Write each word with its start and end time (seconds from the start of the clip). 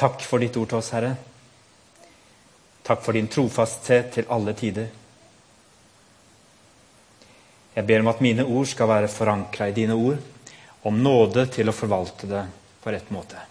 Takk 0.00 0.22
for 0.24 0.40
ditt 0.40 0.56
ord 0.56 0.70
til 0.70 0.78
oss, 0.78 0.94
Herre. 0.96 1.12
Takk 2.86 3.02
for 3.04 3.16
din 3.16 3.28
trofasthet 3.28 4.14
til 4.14 4.30
alle 4.32 4.54
tider. 4.56 4.88
Jeg 7.74 7.86
ber 7.86 8.00
om 8.00 8.08
at 8.10 8.22
mine 8.24 8.46
ord 8.48 8.66
skal 8.66 8.88
være 8.88 9.12
forankra 9.12 9.68
i 9.68 9.76
dine 9.76 9.94
ord, 9.94 10.16
om 10.88 10.96
nåde 11.04 11.44
til 11.52 11.68
å 11.68 11.76
forvalte 11.76 12.30
det 12.30 12.46
på 12.80 12.94
rett 12.94 13.12
måte. 13.12 13.44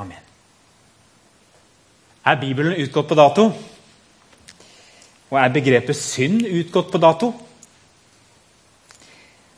Amen. 0.00 0.24
Er 2.24 2.40
Bibelen 2.40 2.80
utgått 2.80 3.12
på 3.12 3.20
dato? 3.20 3.50
Og 5.28 5.38
er 5.38 5.52
begrepet 5.52 5.98
synd 5.98 6.46
utgått 6.48 6.88
på 6.90 7.02
dato? 7.04 7.34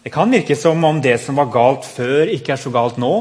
Det 0.02 0.10
kan 0.14 0.30
virke 0.34 0.58
som 0.58 0.82
om 0.84 0.98
det 1.02 1.16
som 1.22 1.38
var 1.38 1.52
galt 1.54 1.86
før, 1.86 2.26
ikke 2.26 2.56
er 2.56 2.60
så 2.60 2.74
galt 2.74 2.98
nå. 2.98 3.14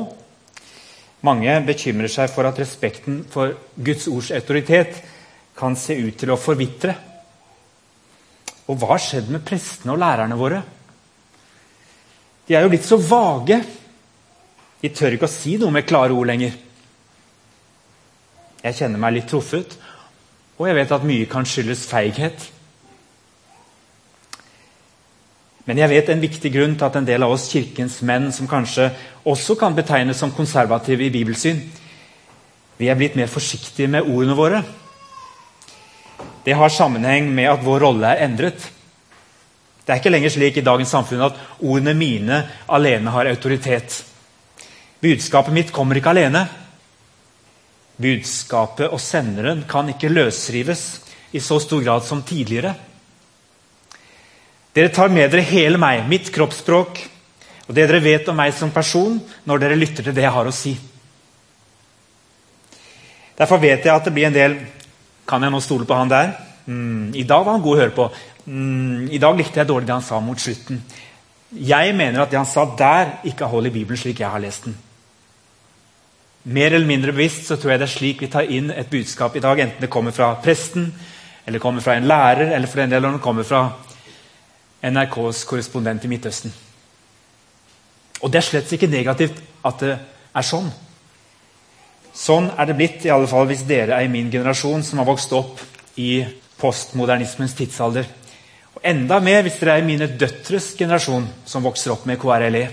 Mange 1.26 1.56
bekymrer 1.66 2.12
seg 2.12 2.30
for 2.34 2.46
at 2.46 2.60
respekten 2.62 3.24
for 3.32 3.56
Guds 3.76 4.08
ords 4.12 4.32
autoritet 4.36 5.00
kan 5.58 5.78
se 5.80 5.96
ut 5.98 6.18
til 6.20 6.34
å 6.34 6.40
forvitre. 6.40 6.94
Og 8.70 8.78
hva 8.78 8.96
har 8.96 9.02
skjedd 9.02 9.32
med 9.34 9.46
prestene 9.46 9.94
og 9.94 10.02
lærerne 10.02 10.38
våre? 10.38 10.62
De 12.46 12.54
er 12.54 12.66
jo 12.66 12.72
blitt 12.74 12.86
så 12.86 12.98
vage. 13.02 13.58
De 14.82 14.92
tør 14.94 15.16
ikke 15.16 15.30
å 15.30 15.34
si 15.34 15.56
noe 15.62 15.74
med 15.74 15.88
klare 15.88 16.14
ord 16.14 16.30
lenger. 16.30 16.58
Jeg 18.66 18.78
kjenner 18.80 19.02
meg 19.02 19.16
litt 19.18 19.30
truffet, 19.30 19.76
og 20.58 20.68
jeg 20.70 20.78
vet 20.78 20.94
at 20.96 21.06
mye 21.06 21.30
kan 21.30 21.46
skyldes 21.46 21.86
feighet. 21.90 22.50
Men 25.66 25.82
jeg 25.82 25.90
vet 25.90 26.10
en 26.14 26.22
viktig 26.22 26.52
grunn 26.54 26.76
til 26.78 26.86
at 26.86 26.98
en 27.00 27.08
del 27.08 27.26
av 27.26 27.34
oss 27.34 27.48
kirkens 27.50 27.98
menn, 28.06 28.30
som 28.34 28.50
kanskje 28.50 28.92
også 29.26 29.56
kan 29.58 29.74
betegnes 29.78 30.20
som 30.22 30.34
konservative 30.36 31.08
i 31.08 31.14
bibelsyn, 31.14 31.62
vi 32.78 32.90
er 32.92 32.98
blitt 33.00 33.16
mer 33.16 33.32
forsiktige 33.32 33.90
med 33.90 34.06
ordene 34.06 34.36
våre. 34.38 34.62
Det 36.46 36.54
har 36.54 36.70
sammenheng 36.70 37.32
med 37.34 37.50
at 37.50 37.64
vår 37.66 37.82
rolle 37.88 38.12
er 38.12 38.28
endret. 38.28 38.60
Det 39.86 39.94
er 39.94 40.02
ikke 40.02 40.12
lenger 40.12 40.34
slik 40.34 40.60
i 40.60 40.66
dagens 40.66 40.92
samfunn 40.94 41.24
at 41.26 41.40
ordene 41.62 41.96
mine 41.98 42.42
alene 42.74 43.14
har 43.16 43.30
autoritet. 43.32 44.04
Budskapet 45.02 45.54
mitt 45.56 45.72
kommer 45.74 45.98
ikke 45.98 46.14
alene. 46.14 46.44
Budskapet 48.02 48.92
og 48.92 49.02
senderen 49.02 49.64
kan 49.70 49.90
ikke 49.94 50.12
løsrives 50.12 50.84
i 51.34 51.42
så 51.42 51.58
stor 51.64 51.84
grad 51.86 52.06
som 52.06 52.24
tidligere. 52.26 52.76
Dere 54.76 54.92
tar 54.92 55.08
med 55.08 55.32
dere 55.32 55.46
hele 55.48 55.80
meg, 55.80 56.04
mitt 56.12 56.28
kroppsspråk, 56.36 56.98
og 57.66 57.76
det 57.76 57.86
dere 57.88 58.04
vet 58.04 58.28
om 58.28 58.36
meg 58.36 58.52
som 58.54 58.74
person, 58.76 59.16
når 59.48 59.62
dere 59.62 59.78
lytter 59.80 60.04
til 60.04 60.16
det 60.16 60.26
jeg 60.26 60.36
har 60.36 60.50
å 60.50 60.54
si. 60.54 60.74
Derfor 63.40 63.62
vet 63.64 63.88
jeg 63.88 63.94
at 63.94 64.08
det 64.08 64.14
blir 64.16 64.30
en 64.30 64.36
del 64.36 64.54
Kan 65.26 65.42
jeg 65.42 65.52
nå 65.52 65.58
stole 65.60 65.88
på 65.90 65.96
han 65.98 66.12
der? 66.12 66.36
Mm, 66.70 67.16
I 67.18 67.24
dag 67.26 67.42
var 67.42 67.56
han 67.56 67.64
god 67.64 67.78
å 67.78 67.80
høre 67.80 67.94
på. 67.96 68.04
Mm, 68.46 69.08
I 69.10 69.18
dag 69.18 69.40
likte 69.40 69.58
jeg 69.58 69.68
dårlig 69.72 69.88
det 69.88 69.96
han 69.96 70.06
sa 70.06 70.20
mot 70.22 70.38
slutten. 70.38 70.84
Jeg 71.50 71.96
mener 71.98 72.22
at 72.22 72.30
det 72.30 72.38
han 72.38 72.46
sa 72.46 72.68
der, 72.78 73.16
ikke 73.26 73.50
holder 73.50 73.74
Bibelen 73.74 73.98
slik 73.98 74.22
jeg 74.22 74.30
har 74.30 74.44
lest 74.44 74.68
den. 74.68 74.76
Mer 76.46 76.76
eller 76.76 76.86
mindre 76.86 77.16
bevisst 77.16 77.50
så 77.50 77.58
tror 77.58 77.74
jeg 77.74 77.82
det 77.82 77.88
er 77.88 77.96
slik 77.96 78.22
vi 78.22 78.30
tar 78.30 78.52
inn 78.54 78.70
et 78.70 78.92
budskap 78.92 79.34
i 79.34 79.42
dag. 79.42 79.64
Enten 79.64 79.82
det 79.82 79.90
kommer 79.90 80.14
fra 80.14 80.36
presten, 80.46 80.92
eller 81.48 81.64
kommer 81.64 81.82
fra 81.82 81.98
en 81.98 82.06
lærer, 82.06 82.54
eller 82.54 82.70
for 82.70 82.84
den 82.84 82.94
del 82.94 83.10
om 83.10 83.18
det 83.18 83.26
kommer 83.26 83.50
fra 83.50 83.64
NRKs 84.86 85.44
korrespondent 85.50 86.06
i 86.06 86.12
Midtøsten. 86.12 86.54
Og 88.22 88.32
det 88.32 88.40
er 88.40 88.48
slett 88.48 88.74
ikke 88.76 88.90
negativt 88.90 89.42
at 89.66 89.82
det 89.82 89.96
er 89.96 90.46
sånn. 90.46 90.70
Sånn 92.16 92.48
er 92.56 92.70
det 92.70 92.78
blitt, 92.78 93.04
i 93.04 93.12
alle 93.12 93.28
fall 93.28 93.48
hvis 93.50 93.66
dere 93.68 93.98
er 93.98 94.08
i 94.08 94.12
min 94.12 94.30
generasjon 94.32 94.86
som 94.88 95.02
har 95.02 95.10
vokst 95.10 95.34
opp 95.36 95.60
i 96.00 96.24
postmodernismens 96.60 97.56
tidsalder. 97.58 98.08
Og 98.76 98.88
enda 98.88 99.20
mer 99.24 99.44
hvis 99.44 99.60
dere 99.60 99.76
er 99.76 99.84
i 99.84 99.88
mine 99.88 100.08
døtres 100.20 100.72
generasjon 100.80 101.28
som 101.48 101.66
vokser 101.66 101.94
opp 101.96 102.08
med 102.08 102.20
KRLE. 102.22 102.66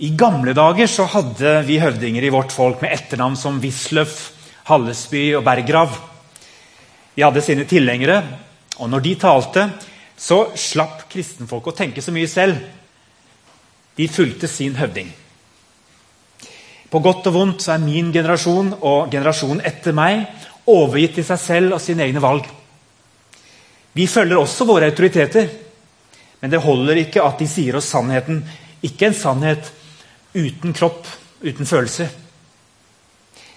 I 0.00 0.10
gamle 0.16 0.54
dager 0.56 0.88
så 0.88 1.04
hadde 1.12 1.58
vi 1.68 1.78
høvdinger 1.78 2.24
i 2.24 2.32
vårt 2.32 2.54
folk 2.56 2.80
med 2.82 2.94
etternavn 2.96 3.36
som 3.36 3.58
Wisløff, 3.62 4.30
Hallesby 4.70 5.26
og 5.36 5.44
Berggrav. 5.44 5.92
De 7.14 7.26
hadde 7.26 7.42
sine 7.44 7.66
tilhengere, 7.68 8.22
og 8.80 8.90
når 8.90 9.04
de 9.04 9.14
talte, 9.20 9.66
så 10.20 10.50
slapp 10.58 11.06
kristenfolk 11.12 11.70
å 11.70 11.76
tenke 11.76 12.02
så 12.04 12.12
mye 12.12 12.28
selv. 12.28 12.60
De 13.96 14.08
fulgte 14.08 14.48
sin 14.48 14.76
høvding. 14.76 15.08
På 16.90 16.98
godt 17.04 17.28
og 17.30 17.36
vondt 17.36 17.64
så 17.64 17.76
er 17.76 17.84
min 17.84 18.10
generasjon 18.12 18.72
og 18.80 19.12
generasjonen 19.12 19.62
etter 19.66 19.94
meg 19.94 20.24
overgitt 20.70 21.18
til 21.18 21.26
seg 21.26 21.40
selv 21.42 21.76
og 21.76 21.82
sine 21.82 22.06
egne 22.06 22.22
valg. 22.22 22.46
Vi 23.94 24.06
følger 24.10 24.38
også 24.38 24.66
våre 24.68 24.90
autoriteter, 24.90 25.48
men 26.40 26.50
det 26.52 26.62
holder 26.62 27.02
ikke 27.02 27.24
at 27.24 27.38
de 27.40 27.48
sier 27.50 27.76
oss 27.78 27.90
sannheten. 27.92 28.42
Ikke 28.86 29.10
en 29.10 29.16
sannhet 29.16 29.70
uten 30.34 30.74
kropp, 30.76 31.06
uten 31.42 31.68
følelser. 31.68 32.10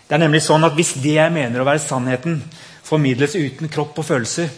Det 0.07 0.17
er 0.17 0.21
nemlig 0.25 0.43
sånn 0.45 0.65
at 0.67 0.75
Hvis 0.77 0.95
det 1.01 1.15
jeg 1.15 1.33
mener 1.33 1.61
å 1.61 1.67
være 1.67 1.81
sannheten, 1.81 2.41
formidles 2.83 3.35
uten 3.35 3.71
kropp 3.71 3.97
og 4.01 4.05
følelser, 4.05 4.49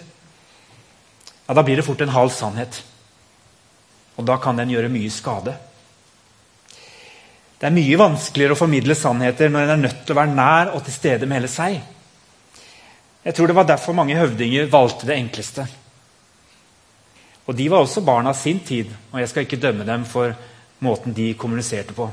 ja, 1.47 1.53
da 1.53 1.63
blir 1.63 1.77
det 1.77 1.85
fort 1.85 2.01
en 2.01 2.13
halv 2.15 2.33
sannhet. 2.33 2.81
Og 4.15 4.25
da 4.25 4.37
kan 4.41 4.57
den 4.57 4.71
gjøre 4.73 4.91
mye 4.91 5.11
skade. 5.13 5.55
Det 7.59 7.69
er 7.69 7.75
mye 7.75 7.99
vanskeligere 7.99 8.55
å 8.55 8.59
formidle 8.59 8.95
sannheter 8.97 9.51
når 9.51 9.63
en 9.63 9.73
er 9.75 9.83
nødt 9.85 10.01
til 10.03 10.15
å 10.15 10.19
være 10.19 10.35
nær 10.35 10.73
og 10.75 10.83
til 10.85 10.95
stede 10.95 11.27
med 11.27 11.39
hele 11.39 11.51
seg. 11.51 11.79
Jeg 13.25 13.33
tror 13.33 13.49
det 13.49 13.57
var 13.57 13.67
derfor 13.69 13.95
mange 13.97 14.17
høvdinger 14.19 14.69
valgte 14.69 15.07
det 15.09 15.17
enkleste. 15.17 15.65
Og 17.45 17.55
De 17.55 17.69
var 17.69 17.85
også 17.85 18.01
barn 18.01 18.27
av 18.27 18.37
sin 18.37 18.59
tid, 18.59 18.89
og 19.11 19.19
jeg 19.21 19.29
skal 19.29 19.45
ikke 19.45 19.61
dømme 19.61 19.85
dem 19.85 20.05
for 20.05 20.33
måten 20.85 21.13
de 21.13 21.33
kommuniserte 21.37 21.93
på. 21.93 22.07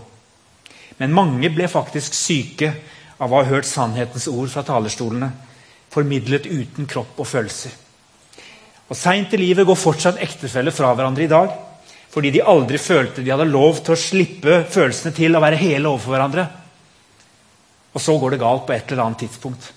Men 0.98 1.14
mange 1.16 1.48
ble 1.50 1.68
faktisk 1.68 2.14
syke 2.14 2.68
av 3.18 3.32
å 3.32 3.40
ha 3.40 3.48
hørt 3.48 3.68
sannhetens 3.68 4.28
ord 4.28 4.50
fra 4.52 4.64
talerstolene, 4.66 5.30
formidlet 5.92 6.46
uten 6.48 6.88
kropp 6.88 7.20
og 7.20 7.28
følelser. 7.28 7.72
Og 8.92 8.98
Seint 8.98 9.32
i 9.32 9.40
livet 9.40 9.64
går 9.64 9.78
fortsatt 9.80 10.20
ektefeller 10.20 10.74
fra 10.74 10.90
hverandre 10.92 11.24
i 11.24 11.30
dag 11.32 11.52
fordi 12.12 12.28
de 12.34 12.42
aldri 12.44 12.76
følte 12.76 13.22
de 13.24 13.30
hadde 13.32 13.48
lov 13.48 13.78
til 13.80 13.94
å 13.94 14.00
slippe 14.00 14.58
følelsene 14.68 15.14
til 15.16 15.32
å 15.32 15.40
være 15.40 15.56
hele 15.56 15.88
overfor 15.88 16.12
hverandre. 16.12 16.44
Og 17.96 18.04
så 18.04 18.18
går 18.20 18.34
det 18.34 18.40
galt 18.42 18.66
på 18.68 18.74
et 18.76 18.92
eller 18.92 19.06
annet 19.06 19.22
tidspunkt. 19.24 19.70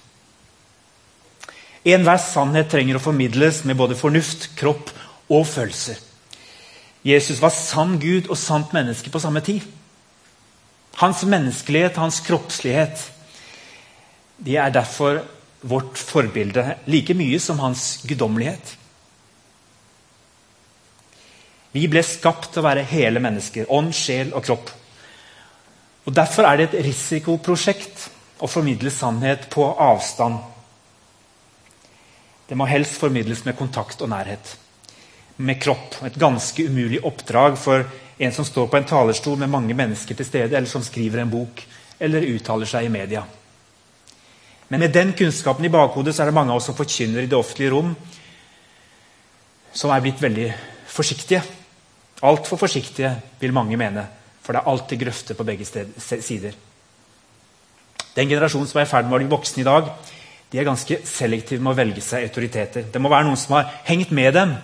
Enhver 1.87 2.19
sannhet 2.19 2.67
trenger 2.73 2.99
å 2.99 3.05
formidles 3.05 3.61
med 3.63 3.79
både 3.79 3.95
fornuft, 3.95 4.49
kropp 4.59 4.91
og 5.31 5.47
følelser. 5.47 5.95
Jesus 7.07 7.39
var 7.39 7.55
sann 7.55 7.95
Gud 8.03 8.27
og 8.27 8.39
sant 8.41 8.75
menneske 8.75 9.13
på 9.13 9.23
samme 9.23 9.39
tid. 9.45 9.63
Hans 10.99 11.23
menneskelighet, 11.23 11.99
hans 12.03 12.19
kroppslighet, 12.25 12.99
de 14.43 14.59
er 14.59 14.75
derfor 14.75 15.23
vårt 15.63 15.95
forbilde 16.03 16.73
like 16.91 17.15
mye 17.15 17.39
som 17.39 17.63
hans 17.63 18.01
guddommelighet. 18.03 18.75
Vi 21.75 21.85
ble 21.91 22.03
skapt 22.07 22.53
til 22.53 22.61
å 22.61 22.67
være 22.69 22.85
hele 22.87 23.19
mennesker. 23.19 23.67
Ånd, 23.75 23.91
sjel 23.95 24.31
og 24.31 24.45
kropp. 24.47 24.69
Og 26.05 26.13
Derfor 26.15 26.47
er 26.47 26.57
det 26.59 26.69
et 26.69 26.85
risikoprosjekt 26.85 28.05
å 28.39 28.47
formidle 28.47 28.91
sannhet 28.93 29.49
på 29.51 29.65
avstand. 29.83 30.37
Det 32.47 32.55
må 32.55 32.67
helst 32.69 32.99
formidles 33.01 33.41
med 33.47 33.57
kontakt 33.57 34.03
og 34.05 34.11
nærhet 34.13 34.53
med 35.43 35.59
kropp. 35.59 35.97
Et 36.07 36.19
ganske 36.19 36.63
umulig 36.63 37.01
oppdrag 37.03 37.57
for 37.59 37.83
en 38.17 38.31
som 38.31 38.47
står 38.47 38.69
på 38.71 38.79
en 38.79 38.87
talerstol 38.87 39.39
med 39.41 39.51
mange 39.51 39.75
mennesker 39.75 40.15
til 40.15 40.27
stede, 40.27 40.55
eller 40.55 40.69
som 40.71 40.83
skriver 40.85 41.23
en 41.23 41.33
bok 41.33 41.65
eller 41.99 42.27
uttaler 42.35 42.69
seg 42.69 42.87
i 42.87 42.93
media. 42.93 43.25
Men 44.67 44.81
med 44.81 44.95
den 44.95 45.11
kunnskapen 45.17 45.65
i 45.65 45.73
bakhodet 45.73 46.15
så 46.15 46.23
er 46.23 46.31
det 46.31 46.37
mange 46.37 46.53
av 46.53 46.61
oss 46.61 46.69
som 46.69 46.77
forkynner 46.77 47.25
i 47.25 47.29
det 47.31 47.37
offentlige 47.37 47.73
rom, 47.73 47.91
som 49.75 49.91
er 49.91 50.03
blitt 50.03 50.23
veldig 50.23 50.49
forsiktige. 50.87 51.43
Altfor 52.25 52.59
forsiktige, 52.59 53.11
vil 53.39 53.53
mange 53.53 53.77
mene. 53.77 54.05
For 54.41 54.53
det 54.53 54.61
er 54.61 54.71
alltid 54.71 55.01
grøfter 55.01 55.37
på 55.37 55.45
begge 55.45 55.65
sider. 55.65 56.55
Den 58.15 58.29
generasjonen 58.29 58.69
som 58.69 58.79
er 58.79 58.87
i 58.87 58.89
ferd 58.89 59.09
med 59.09 59.17
å 59.17 59.19
bli 59.21 59.31
voksen 59.31 59.61
i 59.61 59.67
dag, 59.67 59.89
de 60.51 60.61
er 60.61 60.67
ganske 60.67 61.01
selektive 61.09 61.63
med 61.63 61.73
å 61.73 61.79
velge 61.79 62.03
seg 62.05 62.29
autoriteter. 62.29 62.85
Det 62.93 63.01
må 63.01 63.11
være 63.11 63.27
noen 63.27 63.39
som 63.39 63.57
har 63.57 63.73
hengt 63.89 64.13
med 64.15 64.33
dem 64.37 64.55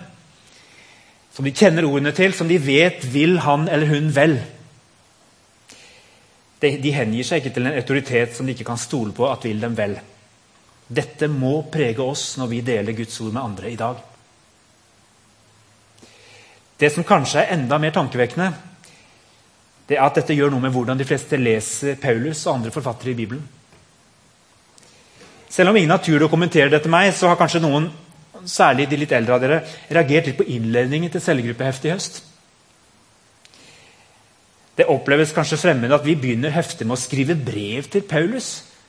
som 1.32 1.46
de 1.46 1.52
kjenner 1.56 1.86
ordene 1.88 2.12
til, 2.12 2.34
som 2.36 2.48
de 2.48 2.58
vet 2.60 3.04
vil 3.08 3.38
han 3.40 3.64
eller 3.72 3.88
hun 3.88 4.10
vel. 4.12 4.36
De, 6.60 6.74
de 6.78 6.92
hengir 6.94 7.26
seg 7.26 7.40
ikke 7.40 7.54
til 7.56 7.68
en 7.68 7.78
autoritet 7.80 8.36
som 8.36 8.46
de 8.46 8.54
ikke 8.54 8.68
kan 8.68 8.80
stole 8.80 9.14
på 9.16 9.26
at 9.30 9.46
vil 9.48 9.62
dem 9.62 9.76
vel. 9.78 9.96
Dette 10.92 11.28
må 11.32 11.62
prege 11.72 12.04
oss 12.04 12.34
når 12.38 12.50
vi 12.52 12.60
deler 12.66 12.96
Guds 12.96 13.16
ord 13.24 13.32
med 13.32 13.42
andre 13.42 13.72
i 13.72 13.78
dag. 13.80 14.00
Det 16.82 16.90
som 16.90 17.06
kanskje 17.06 17.44
er 17.44 17.52
enda 17.54 17.78
mer 17.78 17.92
tankevekkende, 17.94 18.48
det 19.86 19.94
er 19.94 20.02
at 20.02 20.16
dette 20.18 20.34
gjør 20.34 20.50
noe 20.50 20.64
med 20.64 20.72
hvordan 20.74 20.98
de 20.98 21.06
fleste 21.06 21.38
leser 21.38 21.98
Paulus 22.02 22.40
og 22.48 22.56
andre 22.56 22.72
forfattere 22.74 23.12
i 23.12 23.18
Bibelen. 23.18 23.42
Selv 25.52 25.70
om 25.70 25.76
ingen 25.76 25.92
har 25.94 26.00
tur 26.02 26.16
til 26.16 26.26
å 26.26 26.30
kommentere 26.32 26.72
dette 26.72 26.90
meg, 26.90 27.12
så 27.14 27.28
har 27.30 27.38
kanskje 27.38 27.60
noen 27.62 27.86
særlig 28.48 28.88
de 28.90 28.98
litt 28.98 29.12
eldre 29.14 29.36
av 29.36 29.42
dere, 29.44 29.58
reagert 29.94 30.26
litt 30.26 30.38
på 30.40 30.46
innledningen 30.56 31.12
til 31.12 31.22
cellegruppeheftet 31.22 31.86
i 31.86 31.92
høst. 31.92 32.18
Det 34.80 34.88
oppleves 34.90 35.34
kanskje 35.36 35.60
fremmed 35.60 35.92
at 35.94 36.02
vi 36.06 36.16
begynner 36.18 36.54
heftet 36.54 36.88
med 36.88 36.96
å 36.96 37.02
skrive 37.02 37.36
brev 37.38 37.86
til 37.92 38.02
Paulus. 38.08 38.48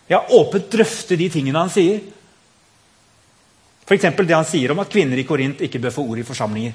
Ja, 0.09 0.23
åpent 0.33 0.71
drøfte 0.73 1.19
de 1.19 1.27
tingene 1.29 1.61
han 1.61 1.73
sier. 1.73 1.99
F.eks. 3.83 4.09
det 4.23 4.33
han 4.33 4.47
sier 4.47 4.73
om 4.73 4.81
at 4.81 4.89
kvinner 4.89 5.19
i 5.19 5.27
Korint 5.27 5.61
ikke 5.61 5.83
bør 5.83 5.93
få 5.99 6.07
ord 6.07 6.23
i 6.23 6.25
forsamlinger. 6.25 6.73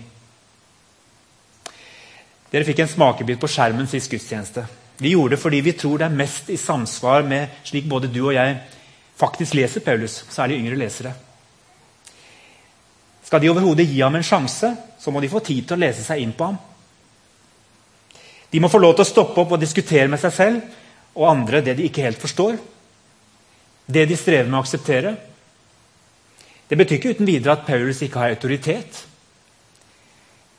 Dere 2.48 2.64
fikk 2.64 2.80
en 2.80 2.90
smakebit 2.90 3.40
på 3.40 3.50
skjermen 3.50 3.88
sist 3.90 4.10
gudstjeneste. 4.10 4.64
Vi 4.98 5.12
gjorde 5.12 5.36
det 5.36 5.42
fordi 5.42 5.60
vi 5.62 5.76
tror 5.78 6.00
det 6.00 6.08
er 6.08 6.20
mest 6.20 6.48
i 6.50 6.56
samsvar 6.56 7.26
med 7.28 7.60
slik 7.68 7.86
både 7.90 8.10
du 8.10 8.22
og 8.24 8.34
jeg 8.34 8.56
faktisk 9.18 9.54
leser 9.58 9.84
Paulus, 9.84 10.22
særlig 10.30 10.58
yngre 10.62 10.78
lesere. 10.78 11.12
Skal 13.28 13.42
de 13.42 13.50
overhodet 13.52 13.86
gi 13.86 14.00
ham 14.00 14.16
en 14.16 14.24
sjanse, 14.24 14.72
så 14.98 15.12
må 15.12 15.20
de 15.20 15.28
få 15.28 15.42
tid 15.44 15.66
til 15.66 15.76
å 15.76 15.82
lese 15.82 16.02
seg 16.06 16.22
inn 16.22 16.32
på 16.32 16.48
ham. 16.48 16.56
De 18.48 18.60
må 18.64 18.70
få 18.72 18.80
lov 18.80 18.94
til 18.96 19.04
å 19.04 19.10
stoppe 19.10 19.42
opp 19.42 19.52
og 19.52 19.60
diskutere 19.60 20.08
med 20.08 20.20
seg 20.22 20.32
selv 20.32 21.18
og 21.18 21.28
andre 21.28 21.60
det 21.66 21.76
de 21.76 21.84
ikke 21.88 22.06
helt 22.06 22.22
forstår. 22.22 22.56
Det 23.86 24.06
de 24.08 24.16
strever 24.16 24.48
med 24.48 24.60
å 24.60 24.62
akseptere. 24.64 25.14
Det 26.68 26.76
betyr 26.76 26.98
ikke 26.98 27.14
uten 27.16 27.28
videre 27.28 27.56
at 27.56 27.66
Paulus 27.66 28.00
ikke 28.04 28.22
har 28.22 28.32
autoritet. 28.32 29.02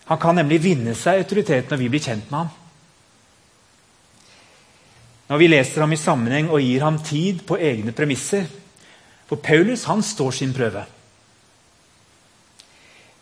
Han 0.09 0.17
kan 0.21 0.39
nemlig 0.39 0.61
vinne 0.63 0.95
seg 0.97 1.21
autoritet 1.21 1.69
når 1.69 1.81
vi 1.83 1.89
blir 1.93 2.01
kjent 2.03 2.31
med 2.31 2.39
ham. 2.39 2.53
Når 5.29 5.37
vi 5.37 5.49
leser 5.51 5.83
ham 5.85 5.91
i 5.93 5.99
sammenheng 6.01 6.49
og 6.49 6.63
gir 6.65 6.81
ham 6.81 6.97
tid 7.05 7.43
på 7.45 7.59
egne 7.61 7.93
premisser. 7.93 8.47
For 9.29 9.37
Paulus 9.37 9.85
han 9.85 10.01
står 10.01 10.33
sin 10.39 10.55
prøve. 10.55 10.81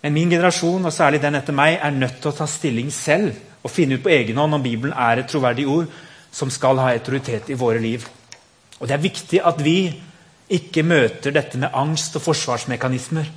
Men 0.01 0.13
min 0.15 0.29
generasjon, 0.31 0.85
og 0.85 0.93
særlig 0.93 1.19
den 1.19 1.35
etter 1.35 1.55
meg, 1.57 1.79
er 1.83 1.91
nødt 1.91 2.21
til 2.21 2.31
å 2.31 2.37
ta 2.37 2.47
stilling 2.47 2.91
selv 2.93 3.35
og 3.65 3.73
finne 3.73 3.97
ut 3.97 4.05
på 4.05 4.13
egen 4.13 4.37
hånd 4.39 4.55
om 4.55 4.63
Bibelen 4.63 4.93
er 4.95 5.19
et 5.19 5.27
troverdig 5.27 5.65
ord 5.67 5.89
som 6.31 6.51
skal 6.53 6.79
ha 6.79 6.93
autoritet 6.93 7.49
i 7.51 7.57
våre 7.59 7.81
liv. 7.83 8.05
Og 8.79 8.87
Det 8.87 8.95
er 8.95 9.03
viktig 9.03 9.41
at 9.43 9.59
vi 9.65 9.91
ikke 10.47 10.85
møter 10.87 11.33
dette 11.35 11.59
med 11.59 11.75
angst 11.75 12.15
og 12.15 12.23
forsvarsmekanismer. 12.23 13.27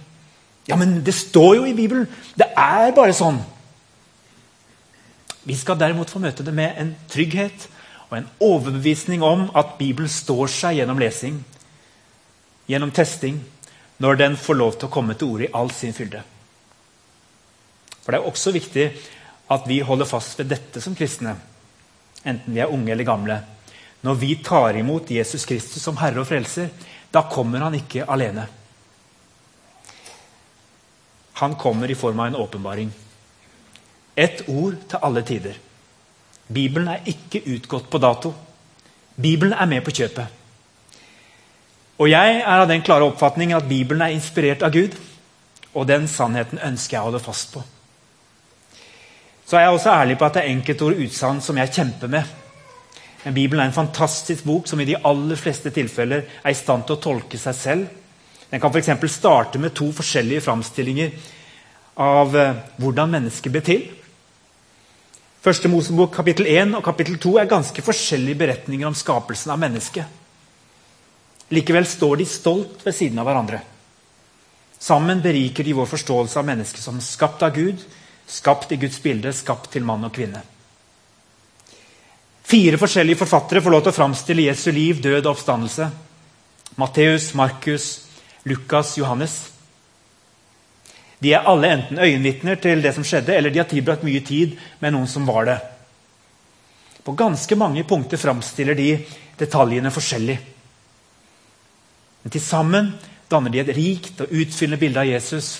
Ja, 0.71 0.77
men 0.79 1.01
det 1.05 1.17
står 1.19 1.57
jo 1.59 1.67
i 1.67 1.75
Bibelen! 1.75 2.07
Det 2.39 2.47
er 2.55 2.93
bare 2.95 3.15
sånn! 3.17 3.41
Vi 5.43 5.57
skal 5.59 5.79
derimot 5.81 6.11
få 6.13 6.21
møte 6.23 6.45
det 6.47 6.53
med 6.55 6.77
en 6.79 6.93
trygghet 7.11 7.65
og 8.11 8.19
en 8.19 8.29
overbevisning 8.45 9.25
om 9.27 9.49
at 9.57 9.77
Bibelen 9.81 10.11
står 10.11 10.51
seg 10.53 10.79
gjennom 10.79 11.01
lesing, 11.01 11.41
gjennom 12.71 12.93
testing, 12.95 13.41
når 14.01 14.21
den 14.21 14.37
får 14.39 14.59
lov 14.59 14.77
til 14.77 14.89
å 14.89 14.93
komme 14.95 15.17
til 15.19 15.33
orde 15.33 15.49
i 15.49 15.55
all 15.57 15.73
sin 15.75 15.97
fylde. 15.97 16.23
For 18.01 18.13
Det 18.13 18.21
er 18.21 18.31
også 18.31 18.55
viktig 18.55 18.87
at 19.51 19.67
vi 19.69 19.81
holder 19.85 20.09
fast 20.09 20.39
ved 20.39 20.53
dette 20.53 20.83
som 20.83 20.95
kristne, 20.97 21.35
enten 22.23 22.55
vi 22.55 22.63
er 22.63 22.71
unge 22.71 22.93
eller 22.95 23.09
gamle. 23.09 23.41
Når 24.07 24.17
vi 24.23 24.37
tar 24.45 24.79
imot 24.79 25.11
Jesus 25.11 25.45
Kristus 25.45 25.83
som 25.83 25.99
Herre 26.01 26.23
og 26.23 26.31
Frelser, 26.31 26.71
da 27.13 27.27
kommer 27.29 27.67
han 27.67 27.77
ikke 27.77 28.07
alene. 28.09 28.47
Han 31.41 31.55
kommer 31.57 31.91
i 31.91 31.95
form 31.97 32.21
av 32.21 32.27
en 32.27 32.37
åpenbaring. 32.37 32.93
Ett 34.15 34.43
ord 34.49 34.77
til 34.89 34.99
alle 35.03 35.23
tider. 35.25 35.55
Bibelen 36.47 36.89
er 36.93 37.07
ikke 37.09 37.41
utgått 37.55 37.87
på 37.91 37.99
dato. 38.03 38.35
Bibelen 39.17 39.55
er 39.57 39.69
med 39.71 39.85
på 39.87 39.95
kjøpet. 39.95 40.27
Og 42.01 42.09
Jeg 42.11 42.41
er 42.41 42.59
av 42.59 42.69
den 42.69 42.83
klare 42.83 43.09
oppfatningen 43.09 43.57
at 43.57 43.69
Bibelen 43.69 44.03
er 44.03 44.13
inspirert 44.13 44.63
av 44.63 44.73
Gud. 44.73 44.97
Og 45.75 45.87
den 45.89 46.09
sannheten 46.09 46.59
ønsker 46.59 46.97
jeg 46.97 47.01
å 47.01 47.09
holde 47.09 47.23
fast 47.25 47.55
på. 47.55 47.63
Så 49.47 49.57
er 49.57 49.65
jeg 49.65 49.79
også 49.79 49.95
ærlig 49.95 50.19
på 50.19 50.27
at 50.27 50.37
det 50.37 50.43
er 50.45 50.53
enkeltord 50.53 50.95
og 50.95 51.05
utsagn 51.07 51.41
som 51.45 51.59
jeg 51.59 51.73
kjemper 51.75 52.13
med. 52.13 52.37
Men 53.25 53.35
Bibelen 53.35 53.63
er 53.63 53.71
en 53.71 53.77
fantastisk 53.77 54.45
bok 54.45 54.69
som 54.69 54.81
i 54.81 54.89
de 54.89 54.99
aller 55.05 55.41
fleste 55.41 55.73
tilfeller 55.75 56.23
er 56.43 56.53
i 56.53 56.59
stand 56.59 56.85
til 56.87 56.97
å 56.97 57.03
tolke 57.03 57.41
seg 57.41 57.57
selv. 57.57 57.89
Den 58.51 58.61
kan 58.61 58.75
f.eks. 58.75 59.13
starte 59.15 59.59
med 59.63 59.75
to 59.75 59.91
forskjellige 59.95 60.45
framstillinger 60.47 61.13
av 62.01 62.37
eh, 62.37 62.63
hvordan 62.83 63.13
mennesket 63.15 63.55
ble 63.55 63.63
til. 63.65 63.85
Første 65.41 65.71
Mosebok 65.73 66.13
kapittel 66.19 66.51
1 66.51 66.75
og 66.77 66.85
kapittel 66.85 67.17
2 67.23 67.37
er 67.41 67.49
ganske 67.51 67.85
forskjellige 67.85 68.41
beretninger 68.43 68.89
om 68.89 68.97
skapelsen 68.97 69.55
av 69.55 69.63
mennesket. 69.63 70.19
Likevel 71.51 71.87
står 71.89 72.21
de 72.21 72.27
stolt 72.29 72.85
ved 72.85 72.95
siden 72.95 73.19
av 73.19 73.31
hverandre. 73.31 73.63
Sammen 74.81 75.23
beriker 75.23 75.65
de 75.65 75.75
vår 75.77 75.89
forståelse 75.89 76.39
av 76.41 76.47
mennesket 76.49 76.85
som 76.85 77.01
skapt 77.05 77.43
av 77.45 77.57
Gud, 77.57 77.83
Skapt 78.31 78.73
i 78.73 78.77
Guds 78.79 79.01
bilde, 79.03 79.33
skapt 79.35 79.73
til 79.75 79.83
mann 79.83 80.07
og 80.07 80.13
kvinne. 80.15 80.43
Fire 82.47 82.79
forskjellige 82.79 83.19
forfattere 83.19 83.63
får 83.63 83.75
lov 83.75 83.83
til 83.83 83.93
å 83.93 83.97
framstille 83.97 84.45
Jesu 84.47 84.71
liv, 84.75 85.01
død 85.03 85.25
og 85.25 85.33
oppstandelse. 85.33 85.89
Matteus, 86.79 87.33
Markus, 87.39 87.89
Lukas, 88.45 88.97
Johannes. 88.99 89.53
De 91.21 91.35
er 91.35 91.45
alle 91.49 91.69
enten 91.69 91.99
øyenvitner 92.01 92.57
til 92.61 92.83
det 92.83 92.95
som 92.97 93.05
skjedde, 93.05 93.35
eller 93.37 93.53
de 93.53 93.61
har 93.61 93.69
tilbrakt 93.69 94.07
mye 94.07 94.23
tid 94.25 94.57
med 94.81 94.95
noen 94.95 95.09
som 95.09 95.27
var 95.29 95.49
det. 95.49 95.59
På 97.05 97.13
ganske 97.17 97.57
mange 97.57 97.85
punkter 97.89 98.21
framstiller 98.21 98.77
de 98.77 98.95
detaljene 99.41 99.93
forskjellig. 99.93 100.39
Men 102.23 102.33
til 102.33 102.45
sammen 102.45 102.95
danner 103.31 103.53
de 103.53 103.61
et 103.63 103.75
rikt 103.77 104.25
og 104.25 104.33
utfyllende 104.33 104.81
bilde 104.81 105.03
av 105.03 105.09
Jesus 105.09 105.51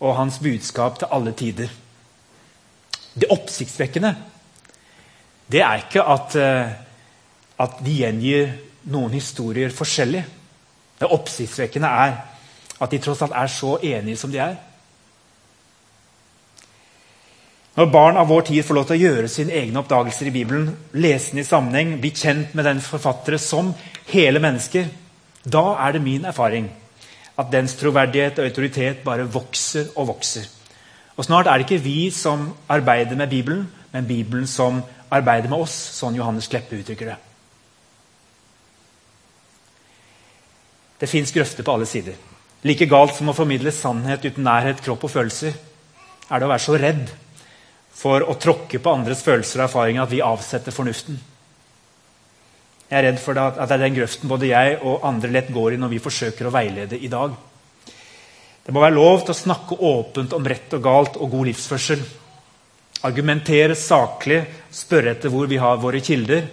og 0.00 0.16
hans 0.18 0.38
budskap 0.42 0.98
til 1.00 1.12
alle 1.14 1.34
tider. 1.36 1.70
Det 3.16 3.30
oppsiktsvekkende 3.32 4.14
det 5.46 5.62
er 5.62 5.84
ikke 5.84 6.02
at, 6.02 6.34
eh, 6.36 6.72
at 7.62 7.78
de 7.86 7.92
gjengir 8.00 8.50
noen 8.90 9.12
historier 9.14 9.70
forskjellig. 9.70 10.24
Det 11.00 11.10
oppsiktsvekkende 11.12 11.88
er 11.88 12.16
at 12.80 12.92
de 12.92 13.00
tross 13.00 13.22
alt 13.24 13.36
er 13.36 13.52
så 13.52 13.76
enige 13.82 14.20
som 14.20 14.32
de 14.32 14.40
er. 14.42 14.56
Når 17.76 17.90
barn 17.92 18.16
av 18.16 18.28
vår 18.28 18.46
tid 18.48 18.64
får 18.64 18.74
lov 18.74 18.86
til 18.88 18.96
å 18.96 19.04
gjøre 19.04 19.28
sine 19.28 19.52
egne 19.52 19.82
oppdagelser 19.82 20.30
i 20.30 20.32
Bibelen, 20.32 20.70
lese 20.96 21.34
den 21.34 21.42
i 21.42 21.44
sammenheng, 21.44 21.98
bli 22.00 22.10
kjent 22.16 22.54
med 22.56 22.64
den 22.64 22.80
forfattere 22.80 23.36
som 23.40 23.74
hele 24.08 24.40
mennesker, 24.40 24.88
da 25.44 25.64
er 25.84 25.92
det 25.92 26.04
min 26.04 26.24
erfaring 26.24 26.70
at 27.36 27.52
dens 27.52 27.76
troverdighet 27.76 28.40
og 28.40 28.48
autoritet 28.48 29.04
bare 29.04 29.28
vokser 29.28 29.92
og 29.94 30.08
vokser. 30.14 30.48
Og 31.16 31.28
Snart 31.28 31.46
er 31.46 31.58
det 31.58 31.68
ikke 31.68 31.84
vi 31.84 32.10
som 32.10 32.48
arbeider 32.68 33.16
med 33.16 33.28
Bibelen, 33.28 33.68
men 33.92 34.08
Bibelen 34.08 34.46
som 34.46 34.80
arbeider 35.10 35.52
med 35.52 35.68
oss, 35.68 35.76
sånn 36.00 36.16
Johannes 36.16 36.48
Kleppe 36.48 36.80
uttrykker 36.80 37.12
det. 37.12 37.20
Det 41.00 41.10
fins 41.10 41.32
grøfter 41.32 41.66
på 41.66 41.76
alle 41.76 41.88
sider. 41.88 42.16
Like 42.66 42.88
galt 42.88 43.14
som 43.16 43.28
å 43.30 43.36
formidle 43.36 43.72
sannhet 43.74 44.24
uten 44.24 44.46
nærhet, 44.46 44.82
kropp 44.82 45.04
og 45.06 45.12
følelser, 45.12 45.54
er 46.26 46.40
det 46.40 46.46
å 46.46 46.50
være 46.50 46.64
så 46.64 46.76
redd 46.80 47.10
for 47.96 48.24
å 48.24 48.36
tråkke 48.40 48.80
på 48.82 48.92
andres 48.92 49.22
følelser 49.24 49.62
og 49.62 49.68
erfaringer 49.68 50.04
at 50.04 50.12
vi 50.12 50.24
avsetter 50.24 50.74
fornuften. 50.74 51.18
Jeg 52.86 52.98
er 53.00 53.08
redd 53.08 53.18
for 53.18 53.38
at 53.40 53.58
det 53.58 53.74
er 53.76 53.82
den 53.82 53.96
grøften 53.96 54.30
både 54.30 54.50
jeg 54.50 54.76
og 54.86 55.04
andre 55.08 55.30
lett 55.32 55.48
går 55.54 55.74
i 55.74 55.80
når 55.80 55.94
vi 55.96 56.02
forsøker 56.02 56.46
å 56.46 56.54
veilede 56.54 56.98
i 56.98 57.10
dag. 57.10 57.34
Det 58.66 58.74
må 58.74 58.82
være 58.82 58.96
lov 58.96 59.24
til 59.24 59.34
å 59.34 59.38
snakke 59.38 59.78
åpent 59.88 60.34
om 60.36 60.46
rett 60.46 60.74
og 60.74 60.82
galt 60.82 61.18
og 61.22 61.30
god 61.30 61.48
livsførsel. 61.50 62.00
Argumentere 63.06 63.76
saklig, 63.78 64.40
spørre 64.74 65.12
etter 65.14 65.30
hvor 65.30 65.46
vi 65.50 65.58
har 65.62 65.78
våre 65.82 66.00
kilder. 66.02 66.48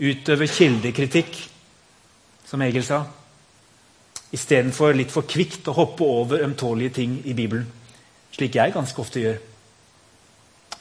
Utøve 0.00 0.48
kildekritikk, 0.50 1.36
som 2.48 2.64
Egil 2.64 2.84
sa. 2.86 3.02
Istedenfor 4.34 4.96
litt 4.96 5.12
for 5.14 5.26
kvikt 5.28 5.68
å 5.70 5.76
hoppe 5.76 6.06
over 6.06 6.42
ømtålige 6.44 6.96
ting 6.98 7.18
i 7.24 7.36
Bibelen. 7.36 7.66
Slik 8.34 8.56
jeg 8.58 8.74
ganske 8.74 9.00
ofte 9.00 9.22
gjør. 9.22 9.36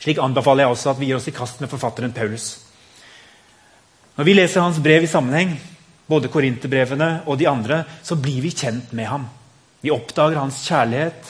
Slik 0.02 0.20
anbefaler 0.20 0.66
jeg 0.66 0.74
også 0.74 0.92
at 0.92 1.00
vi 1.00 1.12
gir 1.12 1.20
oss 1.20 1.30
i 1.30 1.36
kast 1.36 1.62
med 1.62 1.72
forfatteren 1.72 2.16
Paulus. 2.16 2.48
Når 4.18 4.28
vi 4.28 4.36
leser 4.36 4.66
hans 4.66 4.82
brev 4.84 5.06
i 5.06 5.10
sammenheng, 5.10 5.54
både 6.10 6.32
korinterbrevene 6.34 7.24
og 7.30 7.38
de 7.40 7.48
andre, 7.50 7.84
så 8.04 8.18
blir 8.20 8.42
vi 8.44 8.52
kjent 8.52 8.92
med 8.94 9.08
ham. 9.10 9.30
Vi 9.82 9.94
oppdager 9.94 10.42
hans 10.42 10.62
kjærlighet, 10.68 11.30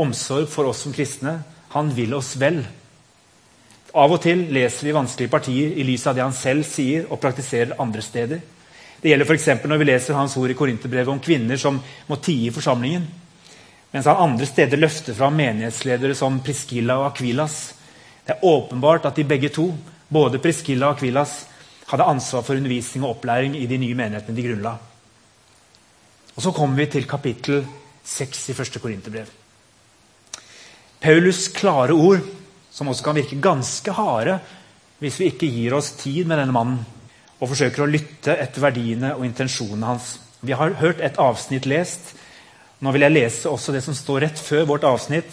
omsorg 0.00 0.48
for 0.50 0.70
oss 0.70 0.84
som 0.84 0.94
kristne. 0.94 1.40
Han 1.74 1.90
vil 1.94 2.14
oss 2.16 2.34
vel. 2.40 2.62
Av 3.94 4.12
og 4.12 4.20
til 4.22 4.46
leser 4.54 4.86
vi 4.86 4.94
vanskelige 4.94 5.32
partier 5.32 5.74
i 5.74 5.86
lys 5.86 6.06
av 6.06 6.16
det 6.16 6.24
han 6.24 6.36
selv 6.36 6.66
sier 6.66 7.08
og 7.10 7.20
praktiserer 7.22 7.78
andre 7.82 8.02
steder. 8.04 8.42
Det 9.00 9.08
gjelder 9.08 9.26
f.eks. 9.26 9.48
når 9.64 9.80
vi 9.80 9.88
leser 9.88 10.14
hans 10.14 10.36
ord 10.36 10.52
i 10.52 10.56
Korinterbrevet 10.56 11.08
om 11.08 11.20
kvinner 11.24 11.56
som 11.56 11.78
må 12.06 12.18
tie 12.20 12.48
i 12.50 12.54
forsamlingen. 12.54 13.06
Mens 13.90 14.06
han 14.06 14.20
andre 14.22 14.46
steder 14.46 14.78
løfter 14.78 15.16
fram 15.16 15.38
menighetsledere 15.40 16.14
som 16.14 16.38
Priscilla 16.44 16.98
og 17.00 17.08
Akvilas. 17.10 17.56
Det 18.26 18.36
er 18.36 18.44
åpenbart 18.46 19.08
at 19.08 19.16
de 19.16 19.26
begge 19.26 19.50
to 19.54 19.70
Både 20.10 20.40
Priscilla 20.42 20.88
og 20.88 20.96
Akvilas 20.96 21.44
hadde 21.86 22.06
ansvar 22.06 22.42
for 22.42 22.58
undervisning 22.58 23.04
og 23.04 23.16
opplæring 23.16 23.54
i 23.58 23.66
de 23.70 23.78
nye 23.78 23.94
menighetene 23.94 24.36
de 24.36 24.46
grunnla. 24.46 24.72
Og 26.34 26.42
Så 26.42 26.52
kommer 26.52 26.76
vi 26.76 26.86
til 26.86 27.06
kapittel 27.06 27.64
6 28.04 28.48
i 28.50 28.54
første 28.54 28.78
Korinterbrev. 28.78 29.26
Paulus' 31.00 31.52
klare 31.54 31.92
ord, 31.92 32.20
som 32.70 32.88
også 32.88 33.04
kan 33.04 33.14
virke 33.14 33.40
ganske 33.40 33.92
harde 33.92 34.40
hvis 34.98 35.20
vi 35.20 35.30
ikke 35.30 35.48
gir 35.48 35.74
oss 35.74 35.92
tid 35.96 36.26
med 36.26 36.38
denne 36.38 36.52
mannen 36.52 36.82
og 37.40 37.48
forsøker 37.48 37.84
å 37.84 37.88
lytte 37.88 38.36
etter 38.36 38.62
verdiene 38.62 39.14
og 39.16 39.24
intensjonene 39.24 39.88
hans. 39.88 40.14
Vi 40.44 40.56
har 40.56 40.76
hørt 40.80 41.00
et 41.04 41.18
avsnitt 41.20 41.66
lest. 41.68 42.12
Nå 42.80 42.92
vil 42.94 43.04
jeg 43.04 43.16
lese 43.16 43.50
også 43.50 43.72
det 43.74 43.82
som 43.84 43.96
står 43.96 44.26
rett 44.26 44.40
før 44.40 44.68
vårt 44.68 44.86
avsnitt, 44.88 45.28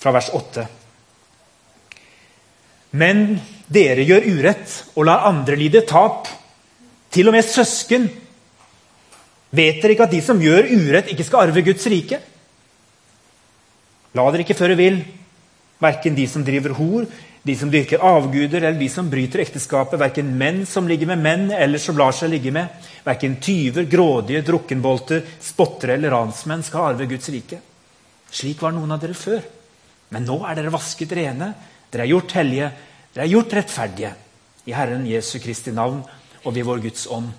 fra 0.00 0.10
vers 0.16 0.32
8. 0.34 0.64
Men 2.98 3.38
dere 3.72 4.04
gjør 4.04 4.26
urett 4.34 4.72
og 4.96 5.06
lar 5.08 5.28
andre 5.28 5.56
lide 5.56 5.84
tap, 5.88 6.28
til 7.12 7.28
og 7.28 7.36
med 7.36 7.44
søsken. 7.44 8.08
Vet 9.52 9.80
dere 9.82 9.94
ikke 9.94 10.08
at 10.08 10.14
de 10.16 10.20
som 10.24 10.40
gjør 10.40 10.68
urett, 10.72 11.12
ikke 11.12 11.26
skal 11.28 11.46
arve 11.46 11.64
Guds 11.64 11.84
rike? 11.92 12.18
La 14.16 14.24
dere 14.32 14.44
ikke 14.44 14.56
føre 14.56 14.76
vill, 14.76 14.98
verken 15.80 16.16
de 16.16 16.26
som 16.28 16.44
driver 16.44 16.74
hor, 16.76 17.06
de 17.42 17.56
som 17.58 17.70
dyrker 17.70 17.98
avguder, 18.06 18.62
eller 18.62 18.78
de 18.78 18.88
som 18.88 19.08
bryter 19.10 19.42
ekteskapet, 19.42 19.98
verken 19.98 20.30
menn 20.38 20.62
som 20.66 20.86
ligger 20.88 21.10
med 21.10 21.22
menn, 21.24 21.48
eller 21.50 21.80
som 21.82 21.98
lar 21.98 22.14
seg 22.14 22.30
ligge 22.30 22.52
med, 22.54 22.70
verken 23.02 23.34
tyver, 23.42 23.88
grådige, 23.90 24.44
drukkenbolter, 24.46 25.24
spottere 25.42 25.96
eller 25.96 26.14
ransmenn 26.14 26.62
skal 26.62 26.92
arve 26.92 27.08
Guds 27.10 27.32
rike. 27.34 27.58
Slik 28.30 28.62
var 28.62 28.74
noen 28.76 28.94
av 28.94 29.02
dere 29.02 29.18
før. 29.18 29.42
Men 30.14 30.28
nå 30.28 30.38
er 30.46 30.58
dere 30.58 30.72
vasket 30.72 31.16
rene, 31.18 31.50
dere 31.90 32.06
er 32.06 32.12
gjort 32.12 32.38
hellige, 32.38 32.70
dere 33.12 33.26
er 33.26 33.34
gjort 33.34 33.58
rettferdige 33.58 34.14
i 34.68 34.74
Herren 34.76 35.06
Jesu 35.08 35.38
Kristi 35.42 35.74
navn 35.74 36.02
og 36.44 36.54
ved 36.54 36.66
vår 36.68 36.86
Guds 36.86 37.08
ånd. 37.10 37.32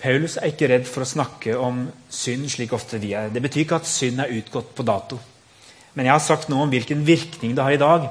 Paulus 0.00 0.38
er 0.40 0.50
ikke 0.50 0.70
redd 0.72 0.86
for 0.88 1.04
å 1.04 1.08
snakke 1.08 1.54
om 1.60 1.84
synd 2.10 2.48
slik 2.50 2.72
ofte 2.74 2.98
vi 2.98 3.12
er. 3.14 3.28
Det 3.30 3.42
betyr 3.44 3.66
ikke 3.66 3.78
at 3.82 3.88
synd 3.88 4.22
er 4.24 4.32
utgått 4.40 4.72
på 4.74 4.86
dato. 4.88 5.20
Men 5.94 6.06
jeg 6.06 6.14
har 6.14 6.22
sagt 6.22 6.50
noe 6.50 6.64
om 6.64 6.72
hvilken 6.72 7.02
virkning 7.06 7.54
det 7.56 7.64
har 7.64 7.74
i 7.74 7.80
dag. 7.80 8.06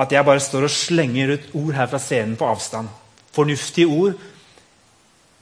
At 0.00 0.12
jeg 0.12 0.26
bare 0.26 0.42
står 0.42 0.66
og 0.66 0.74
slenger 0.74 1.34
ut 1.34 1.54
ord 1.58 1.74
her 1.76 1.88
fra 1.90 2.00
scenen 2.02 2.36
på 2.40 2.48
avstand. 2.48 2.90
Fornuftige 3.32 3.88
ord 3.88 4.18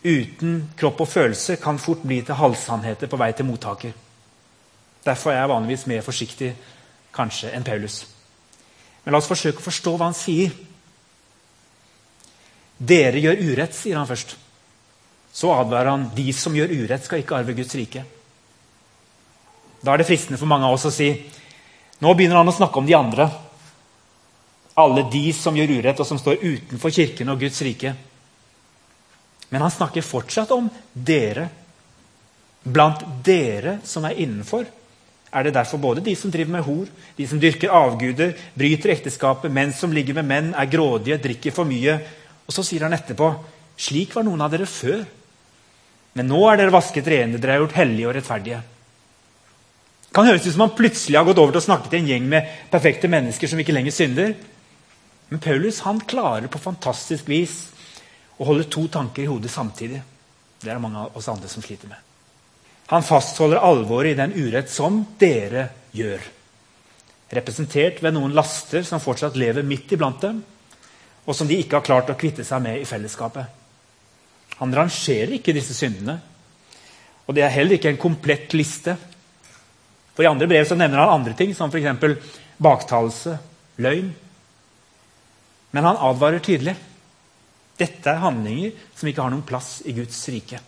uten 0.05 0.61
kropp 0.79 1.01
og 1.03 1.11
følelse 1.11 1.57
kan 1.59 1.81
fort 1.83 2.05
bli 2.07 2.21
til 2.23 2.39
halvsannheter 2.39 3.11
på 3.11 3.19
vei 3.19 3.33
til 3.35 3.49
mottaker. 3.49 3.93
Derfor 5.05 5.33
er 5.33 5.41
jeg 5.43 5.51
vanligvis 5.51 5.87
mer 5.91 6.05
forsiktig 6.07 6.53
kanskje 7.15 7.51
enn 7.55 7.67
Paulus. 7.67 8.05
Men 9.05 9.15
la 9.15 9.21
oss 9.23 9.31
forsøke 9.31 9.63
å 9.63 9.67
forstå 9.67 9.95
hva 9.97 10.11
han 10.11 10.17
sier. 10.17 10.53
Dere 12.79 13.19
gjør 13.23 13.43
urett, 13.49 13.75
sier 13.75 13.99
han 13.99 14.07
først. 14.07 14.37
Så 15.35 15.51
advarer 15.55 15.91
han 15.91 16.09
de 16.15 16.31
som 16.37 16.55
gjør 16.55 16.75
urett, 16.75 17.05
skal 17.05 17.23
ikke 17.23 17.39
arve 17.39 17.57
Guds 17.59 17.75
rike. 17.79 18.05
Da 19.83 19.93
er 19.93 20.01
det 20.01 20.09
fristende 20.09 20.39
for 20.39 20.51
mange 20.51 20.67
av 20.67 20.77
oss 20.77 20.87
å 20.89 20.95
si 20.95 21.09
nå 21.99 22.15
begynner 22.15 22.41
han 22.41 22.51
å 22.51 22.55
snakke 22.55 22.81
om 22.81 22.87
de 22.87 22.97
andre. 22.97 23.29
Alle 24.79 25.05
de 25.11 25.25
som 25.35 25.57
gjør 25.59 25.79
urett, 25.79 25.99
og 25.99 26.07
som 26.07 26.21
står 26.21 26.43
utenfor 26.45 26.95
kirken 26.95 27.33
og 27.33 27.41
Guds 27.43 27.59
rike. 27.67 27.95
Men 29.49 29.65
han 29.65 29.73
snakker 29.75 30.07
fortsatt 30.07 30.53
om 30.55 30.69
dere. 30.93 31.49
Blant 32.63 33.03
dere 33.25 33.79
som 33.87 34.05
er 34.05 34.19
innenfor, 34.21 34.67
er 35.29 35.45
det 35.45 35.55
derfor 35.57 35.81
både 35.81 36.03
de 36.05 36.15
som 36.17 36.31
driver 36.33 36.55
med 36.55 36.65
hor, 36.65 36.89
de 37.17 37.27
som 37.29 37.41
dyrker 37.41 37.73
avguder, 37.75 38.33
bryter 38.57 38.95
ekteskapet, 38.95 39.53
menn 39.53 39.75
som 39.77 39.93
ligger 39.93 40.17
med 40.17 40.29
menn, 40.29 40.49
er 40.57 40.71
grådige, 40.71 41.21
drikker 41.21 41.55
for 41.55 41.69
mye. 41.69 41.99
Og 42.47 42.55
så 42.55 42.65
sier 42.65 42.87
han 42.87 42.97
etterpå 42.97 43.29
slik 43.79 44.17
var 44.17 44.27
noen 44.27 44.43
av 44.43 44.53
dere 44.53 44.67
før. 44.69 45.05
Men 46.19 46.31
nå 46.31 46.41
er 46.49 46.59
dere 46.59 46.75
vasket 46.75 47.09
rene, 47.09 47.39
dere 47.39 47.59
er 47.59 47.63
gjort 47.63 47.77
hellige 47.79 48.09
og 48.09 48.17
rettferdige. 48.17 48.63
Kan 50.19 50.27
høres 50.27 50.49
ut 50.49 50.51
som 50.57 50.65
han 50.65 50.75
plutselig 50.75 51.15
har 51.15 51.27
gått 51.29 51.39
over 51.39 51.53
til 51.55 51.61
å 51.61 51.67
snakke 51.69 51.93
til 51.93 52.01
en 52.01 52.09
gjeng 52.11 52.25
med 52.27 52.47
perfekte 52.73 53.07
mennesker 53.07 53.47
som 53.47 53.61
ikke 53.63 53.71
lenger 53.77 53.95
synder. 53.95 54.33
Men 55.31 55.43
Paulus 55.45 55.77
han 55.87 56.01
klarer 56.11 56.51
på 56.51 56.59
fantastisk 56.59 57.29
vis 57.31 57.53
å 58.35 58.49
holde 58.49 58.65
to 58.67 58.89
tanker 58.91 59.23
i 59.23 59.29
hodet 59.31 59.53
samtidig. 59.53 60.01
Det 60.59 60.67
er 60.67 60.75
det 60.75 60.83
mange 60.83 61.05
av 61.05 61.15
oss 61.21 61.29
andre 61.31 61.47
som 61.47 61.63
sliter 61.63 61.87
med. 61.87 62.03
Han 62.91 63.07
fastholder 63.07 63.63
alvoret 63.63 64.17
i 64.17 64.19
den 64.19 64.35
urett 64.35 64.73
som 64.75 65.05
dere 65.21 65.69
gjør. 65.95 66.25
Representert 67.39 68.03
ved 68.03 68.17
noen 68.17 68.35
laster 68.35 68.83
som 68.83 68.99
fortsatt 69.05 69.39
lever 69.39 69.63
midt 69.63 69.95
iblant 69.95 70.19
dem, 70.25 70.41
og 71.31 71.37
som 71.37 71.47
de 71.47 71.61
ikke 71.63 71.79
har 71.79 71.87
klart 71.87 72.11
å 72.11 72.19
kvitte 72.19 72.43
seg 72.49 72.65
med 72.65 72.81
i 72.81 72.89
fellesskapet. 72.91 73.55
Han 74.59 74.75
rangerer 74.75 75.37
ikke 75.39 75.55
disse 75.55 75.79
syndene. 75.79 76.19
Og 77.29 77.39
det 77.39 77.47
er 77.47 77.55
heller 77.55 77.79
ikke 77.79 77.95
en 77.95 78.03
komplett 78.03 78.59
liste. 78.59 78.97
For 80.19 80.27
I 80.27 80.33
andre 80.33 80.49
brev 80.51 80.65
så 80.67 80.75
nevner 80.75 80.99
han 80.99 81.13
andre 81.21 81.33
ting, 81.39 81.53
som 81.55 81.71
f.eks. 81.71 82.33
baktalelse, 82.59 83.37
løgn. 83.79 84.09
Men 85.71 85.87
han 85.87 86.01
advarer 86.09 86.43
tydelig. 86.43 86.75
Dette 87.79 88.11
er 88.11 88.19
handlinger 88.25 88.73
som 88.99 89.07
ikke 89.07 89.23
har 89.23 89.31
noen 89.31 89.45
plass 89.47 89.77
i 89.87 89.95
Guds 89.95 90.19
rike. 90.35 90.59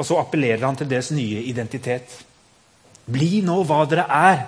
Og 0.00 0.08
så 0.08 0.16
appellerer 0.22 0.64
han 0.64 0.80
til 0.80 0.88
deres 0.88 1.10
nye 1.12 1.42
identitet. 1.50 2.16
Bli 3.12 3.42
nå 3.44 3.58
hva 3.68 3.82
dere 3.92 4.08
er. 4.08 4.40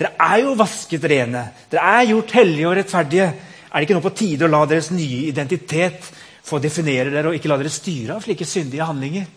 Dere 0.00 0.14
er 0.30 0.40
jo 0.46 0.56
vasket 0.56 1.04
rene. 1.12 1.44
Dere 1.68 1.92
er 1.98 2.08
gjort 2.14 2.34
hellige 2.38 2.70
og 2.70 2.78
rettferdige. 2.80 3.28
Er 3.68 3.76
det 3.76 3.84
ikke 3.84 4.00
nå 4.00 4.04
på 4.08 4.16
tide 4.16 4.48
å 4.48 4.52
la 4.54 4.64
deres 4.72 4.88
nye 4.96 5.26
identitet 5.28 6.08
få 6.40 6.56
definere 6.56 7.12
dere, 7.12 7.28
og 7.28 7.36
ikke 7.36 7.52
la 7.52 7.60
dere 7.60 7.76
styre 7.76 8.16
av 8.16 8.24
slike 8.24 8.48
syndige 8.48 8.88
handlinger? 8.88 9.28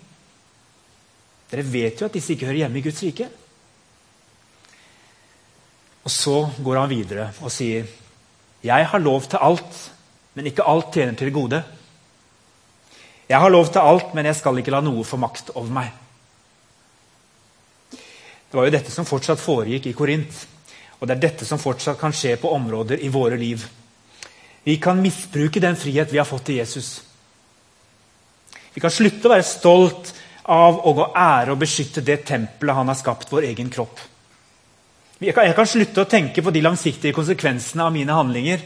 Dere 1.51 1.65
vet 1.67 2.01
jo 2.01 2.07
at 2.07 2.15
disse 2.15 2.33
ikke 2.33 2.47
hører 2.49 2.63
hjemme 2.63 2.79
i 2.79 2.85
Guds 2.85 3.01
rike. 3.05 3.27
Og 6.05 6.13
så 6.13 6.37
går 6.61 6.79
han 6.79 6.89
videre 6.89 7.31
og 7.41 7.51
sier, 7.51 7.85
'Jeg 8.63 8.87
har 8.87 8.99
lov 8.99 9.21
til 9.21 9.37
alt, 9.41 9.91
men 10.33 10.45
ikke 10.45 10.67
alt 10.67 10.93
tjener 10.93 11.15
til 11.15 11.31
gode.' 11.31 11.63
'Jeg 13.29 13.39
har 13.39 13.49
lov 13.49 13.71
til 13.71 13.79
alt, 13.79 14.13
men 14.13 14.25
jeg 14.25 14.35
skal 14.35 14.57
ikke 14.57 14.71
la 14.71 14.81
noe 14.81 15.03
få 15.03 15.17
makt 15.17 15.49
over 15.55 15.69
meg.' 15.69 15.91
Det 18.51 18.57
var 18.57 18.65
jo 18.65 18.71
dette 18.71 18.91
som 18.91 19.05
fortsatt 19.05 19.39
foregikk 19.39 19.87
i 19.87 19.93
Korint. 19.93 20.47
Og 20.99 21.07
det 21.07 21.15
er 21.15 21.27
dette 21.27 21.45
som 21.45 21.59
fortsatt 21.59 21.99
kan 21.99 22.13
skje 22.15 22.37
på 22.39 22.51
områder 22.55 23.01
i 23.03 23.09
våre 23.11 23.37
liv. 23.37 23.65
Vi 24.63 24.77
kan 24.77 25.01
misbruke 25.01 25.59
den 25.59 25.75
frihet 25.75 26.11
vi 26.11 26.17
har 26.17 26.25
fått 26.25 26.45
til 26.45 26.55
Jesus. 26.55 27.01
Vi 28.73 28.81
kan 28.81 28.91
slutte 28.91 29.27
å 29.27 29.33
være 29.33 29.43
stolt 29.43 30.13
av 30.51 30.81
å 30.85 30.93
gå 30.93 31.05
ære 31.17 31.55
og 31.55 31.61
beskytte 31.61 32.03
det 32.05 32.19
tempelet 32.27 32.77
han 32.77 32.91
har 32.91 32.97
skapt, 32.99 33.31
vår 33.31 33.47
egen 33.49 33.69
kropp. 33.73 34.01
Jeg 35.19 35.33
kan, 35.33 35.47
jeg 35.47 35.55
kan, 35.55 35.67
slutte 35.67 36.03
å 36.03 36.09
tenke 36.11 36.43
på 36.43 36.51
de 36.53 36.61
langsiktige 36.61 37.15
konsekvensene 37.15 37.85
av 37.85 37.93
mine 37.95 38.13
handlinger. 38.13 38.61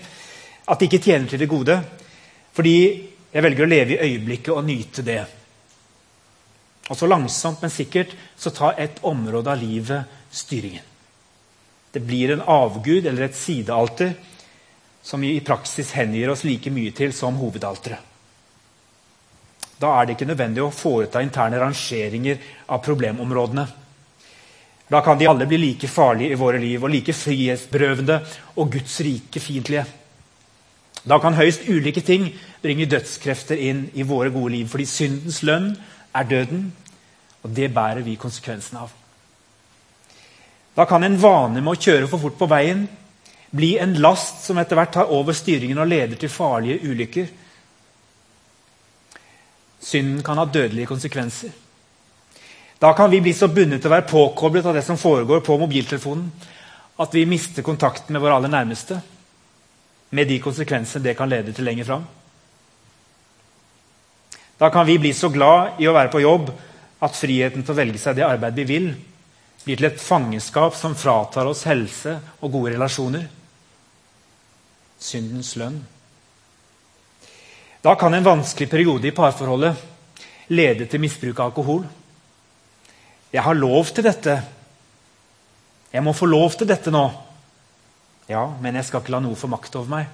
At 0.70 0.82
de 0.82 0.90
ikke 0.90 1.02
tjener 1.04 1.30
til 1.30 1.42
det 1.42 1.50
gode. 1.50 1.78
Fordi 2.58 2.76
jeg 3.30 3.46
velger 3.46 3.66
å 3.66 3.70
leve 3.70 3.96
i 3.96 4.10
øyeblikket 4.10 4.56
og 4.56 4.66
nyte 4.66 5.06
det. 5.06 5.22
Og 6.90 6.98
så 6.98 7.08
langsomt, 7.08 7.62
men 7.62 7.72
sikkert 7.72 8.16
så 8.36 8.52
tar 8.52 8.82
et 8.82 8.98
område 9.06 9.54
av 9.54 9.62
livet 9.62 10.18
styringen. 10.34 10.84
Det 11.94 12.02
blir 12.06 12.34
en 12.34 12.44
avgud 12.46 13.06
eller 13.06 13.30
et 13.30 13.38
sidealter 13.38 14.12
som 15.06 15.22
vi 15.22 15.36
i 15.38 15.46
praksis 15.46 15.94
hengir 15.98 16.34
oss 16.34 16.44
like 16.46 16.70
mye 16.74 16.92
til 16.94 17.14
som 17.16 17.38
hovedalteret. 17.40 18.09
Da 19.80 19.94
er 19.96 20.06
det 20.06 20.18
ikke 20.18 20.28
nødvendig 20.28 20.64
å 20.64 20.74
foreta 20.76 21.22
interne 21.24 21.60
rangeringer 21.62 22.42
av 22.68 22.82
problemområdene. 22.84 23.68
Da 24.90 25.02
kan 25.06 25.20
de 25.20 25.28
alle 25.30 25.46
bli 25.48 25.60
like 25.62 25.88
farlige 25.88 26.34
i 26.34 26.40
våre 26.40 26.60
liv 26.60 26.84
og 26.84 26.92
like 26.92 27.14
frihetsberøvende 27.14 28.20
og 28.58 28.72
Guds 28.74 29.00
rike 29.06 29.40
fiendtlige. 29.40 29.86
Da 31.08 31.20
kan 31.22 31.38
høyst 31.38 31.68
ulike 31.70 32.02
ting 32.04 32.28
bringe 32.64 32.90
dødskrefter 32.90 33.60
inn 33.70 33.86
i 33.94 34.04
våre 34.04 34.34
gode 34.34 34.58
liv. 34.58 34.68
Fordi 34.68 34.88
syndens 34.90 35.44
lønn 35.48 35.72
er 36.16 36.28
døden, 36.28 36.72
og 37.44 37.54
det 37.56 37.70
bærer 37.74 38.04
vi 38.04 38.18
konsekvensen 38.20 38.82
av. 38.82 38.92
Da 40.76 40.86
kan 40.90 41.04
en 41.04 41.20
vane 41.22 41.62
med 41.62 41.72
å 41.76 41.80
kjøre 41.80 42.10
for 42.10 42.22
fort 42.24 42.38
på 42.40 42.50
veien 42.50 42.88
bli 43.52 43.78
en 43.82 43.96
last 44.02 44.44
som 44.46 44.60
etter 44.62 44.78
hvert 44.78 44.94
tar 44.94 45.14
over 45.14 45.34
styringen 45.34 45.80
og 45.82 45.90
leder 45.90 46.20
til 46.20 46.32
farlige 46.32 46.84
ulykker. 46.86 47.30
Synden 49.80 50.24
kan 50.24 50.38
ha 50.38 50.46
dødelige 50.46 50.90
konsekvenser. 50.90 51.52
Da 52.80 52.94
kan 52.94 53.12
vi 53.12 53.22
bli 53.22 53.34
så 53.36 53.48
bundet 53.52 53.82
til 53.82 53.92
å 53.92 53.96
være 53.96 54.08
påkoblet 54.08 54.66
av 54.66 54.76
det 54.76 54.86
som 54.88 55.00
foregår 55.00 55.42
på 55.44 55.58
mobiltelefonen, 55.60 56.30
at 57.00 57.16
vi 57.16 57.26
mister 57.28 57.64
kontakten 57.64 58.16
med 58.16 58.24
våre 58.24 58.38
aller 58.40 58.52
nærmeste. 58.52 59.00
Med 60.16 60.28
de 60.28 60.40
konsekvensene 60.44 61.04
det 61.04 61.18
kan 61.18 61.30
lede 61.30 61.54
til 61.56 61.68
lenger 61.68 61.88
fram. 61.88 62.08
Da 64.60 64.70
kan 64.70 64.88
vi 64.88 64.98
bli 65.00 65.14
så 65.16 65.30
glad 65.32 65.80
i 65.80 65.88
å 65.88 65.96
være 65.96 66.12
på 66.12 66.24
jobb 66.24 66.50
at 67.00 67.16
friheten 67.16 67.64
til 67.64 67.76
å 67.76 67.78
velge 67.78 68.00
seg 68.02 68.18
det 68.18 68.28
arbeid 68.28 68.58
vi 68.60 68.66
vil, 68.68 68.90
blir 69.64 69.80
til 69.80 69.88
et 69.88 70.02
fangeskap 70.02 70.76
som 70.76 70.98
fratar 71.00 71.48
oss 71.48 71.66
helse 71.68 72.18
og 72.42 72.52
gode 72.52 72.74
relasjoner. 72.76 73.28
syndens 75.00 75.56
lønn. 75.56 75.78
Da 77.82 77.96
kan 77.96 78.14
en 78.14 78.24
vanskelig 78.24 78.70
periode 78.70 79.08
i 79.08 79.16
parforholdet 79.16 79.76
lede 80.52 80.88
til 80.90 81.00
misbruk 81.00 81.40
av 81.40 81.52
alkohol. 81.52 81.84
Jeg 83.32 83.46
har 83.46 83.56
lov 83.56 83.92
til 83.94 84.04
dette. 84.04 84.40
Jeg 85.94 86.04
må 86.04 86.14
få 86.14 86.28
lov 86.28 86.58
til 86.58 86.68
dette 86.70 86.92
nå. 86.92 87.06
Ja, 88.30 88.44
men 88.62 88.76
jeg 88.78 88.86
skal 88.86 89.02
ikke 89.02 89.14
la 89.16 89.22
noe 89.24 89.38
få 89.38 89.50
makt 89.50 89.78
over 89.80 89.94
meg. 89.94 90.10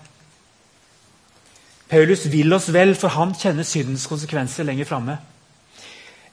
Paulus 1.90 2.26
vil 2.32 2.54
oss 2.56 2.70
vel, 2.74 2.96
for 2.98 3.14
han 3.14 3.34
kjenner 3.38 3.68
syndens 3.68 4.08
konsekvenser 4.10 4.66
lenger 4.68 4.88
framme. 4.90 5.18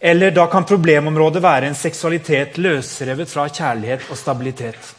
Eller 0.02 0.34
da 0.34 0.46
kan 0.50 0.66
problemområdet 0.66 1.42
være 1.42 1.68
en 1.70 1.78
seksualitet 1.78 2.58
løsrevet 2.58 3.30
fra 3.30 3.46
kjærlighet 3.48 4.08
og 4.10 4.18
stabilitet. 4.18 4.92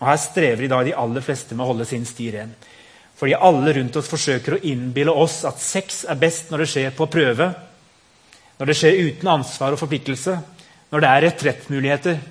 Og 0.00 0.06
Her 0.08 0.18
strever 0.18 0.64
i 0.64 0.70
dag 0.72 0.86
de 0.88 0.96
aller 0.96 1.24
fleste 1.24 1.54
med 1.54 1.64
å 1.64 1.72
holde 1.72 1.86
sin 1.86 2.06
sti 2.08 2.30
ren. 2.34 2.54
Fordi 3.20 3.36
alle 3.36 3.74
rundt 3.76 3.96
oss 4.00 4.08
forsøker 4.08 4.56
å 4.56 4.62
innbille 4.64 5.12
oss 5.12 5.42
at 5.44 5.60
sex 5.60 6.06
er 6.08 6.16
best 6.20 6.48
når 6.48 6.62
det 6.64 6.68
skjer 6.72 6.94
på 6.96 7.08
prøve, 7.12 7.50
når 8.56 8.70
det 8.70 8.76
skjer 8.80 9.00
uten 9.10 9.28
ansvar 9.28 9.76
og 9.76 9.80
forpliktelse, 9.82 10.38
når 10.90 11.04
det 11.04 11.10
er 11.10 11.24
retrettmuligheter. 11.26 12.22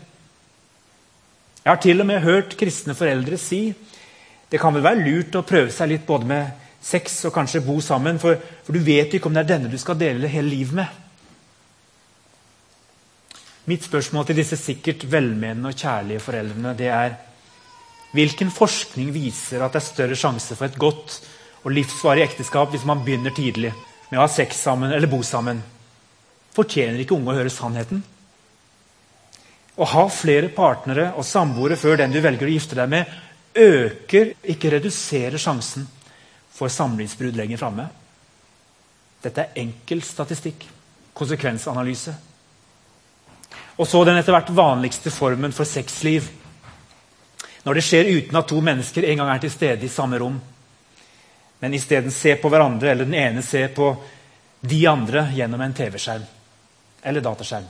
Jeg 1.60 1.70
har 1.70 1.82
til 1.84 2.02
og 2.02 2.10
med 2.10 2.26
hørt 2.26 2.58
kristne 2.58 2.98
foreldre 2.98 3.38
si 3.38 3.68
det 4.50 4.58
kan 4.58 4.74
vel 4.74 4.82
være 4.82 5.06
lurt 5.06 5.38
å 5.38 5.46
prøve 5.46 5.70
seg 5.70 5.92
litt 5.92 6.08
både 6.08 6.26
med 6.26 6.66
sex 6.82 7.20
og 7.30 7.36
kanskje 7.36 7.62
bo 7.62 7.76
sammen, 7.86 8.18
for, 8.18 8.40
for 8.66 8.74
du 8.74 8.82
vet 8.82 9.14
ikke 9.14 9.30
om 9.30 9.36
det 9.38 9.44
er 9.44 9.52
denne 9.52 9.70
du 9.70 9.78
skal 9.78 10.00
dele 10.00 10.32
hele 10.32 10.50
livet 10.50 10.80
med. 10.80 10.98
Mitt 13.70 13.86
spørsmål 13.86 14.26
til 14.26 14.40
disse 14.42 14.58
sikkert 14.58 15.06
velmenende 15.12 15.70
og 15.70 15.78
kjærlige 15.78 16.24
foreldrene 16.26 16.74
det 16.80 16.90
er 16.90 17.20
Hvilken 18.16 18.50
forskning 18.54 19.12
viser 19.14 19.62
at 19.62 19.76
det 19.76 19.82
er 19.84 19.86
større 19.86 20.18
sjanse 20.18 20.56
for 20.58 20.66
et 20.66 20.80
godt 20.82 21.20
og 21.62 21.74
livsvarig 21.76 22.24
ekteskap 22.26 22.72
hvis 22.74 22.88
man 22.88 23.04
begynner 23.06 23.36
tidlig 23.36 23.74
med 24.10 24.18
å 24.18 24.24
ha 24.24 24.30
sex 24.32 24.64
sammen 24.66 24.94
eller 24.96 25.12
bo 25.12 25.22
sammen? 25.26 25.62
Fortjener 26.56 27.04
ikke 27.04 27.18
unge 27.18 27.34
å 27.34 27.38
høre 27.38 27.54
sannheten? 27.54 28.02
Å 29.80 29.86
ha 29.94 30.08
flere 30.12 30.50
partnere 30.52 31.12
og 31.14 31.28
samboere 31.28 31.78
før 31.80 32.02
den 32.02 32.12
du 32.12 32.20
velger 32.24 32.50
å 32.50 32.56
gifte 32.56 32.80
deg 32.80 32.90
med, 32.92 33.14
øker, 33.56 34.34
ikke 34.52 34.74
reduserer 34.74 35.40
sjansen 35.40 35.86
for 36.56 36.72
samlivsbrudd 36.74 37.38
lenger 37.38 37.62
framme. 37.62 37.86
Dette 39.24 39.46
er 39.46 39.62
enkel 39.62 40.02
statistikk. 40.04 40.66
Konsekvensanalyse. 41.20 42.14
Og 43.80 43.88
så 43.88 44.02
den 44.08 44.20
etter 44.20 44.36
hvert 44.36 44.52
vanligste 44.56 45.12
formen 45.12 45.56
for 45.56 45.68
sexliv 45.68 46.28
når 47.64 47.76
det 47.76 47.84
skjer 47.86 48.12
uten 48.16 48.40
at 48.40 48.48
to 48.50 48.62
mennesker 48.64 49.06
en 49.10 49.22
gang 49.22 49.34
er 49.34 49.44
til 49.44 49.54
stede 49.54 49.86
i 49.86 49.92
samme 49.92 50.20
rom, 50.22 50.40
men 51.60 51.76
isteden 51.76 52.12
ser 52.12 52.40
på 52.40 52.50
hverandre, 52.52 52.92
eller 52.92 53.08
den 53.08 53.18
ene 53.20 53.44
ser 53.44 53.74
på 53.76 53.92
de 54.62 54.80
andre 54.88 55.26
gjennom 55.36 55.62
en 55.62 55.76
TV-skjerm 55.76 56.24
eller 57.02 57.24
dataskjerm. 57.24 57.68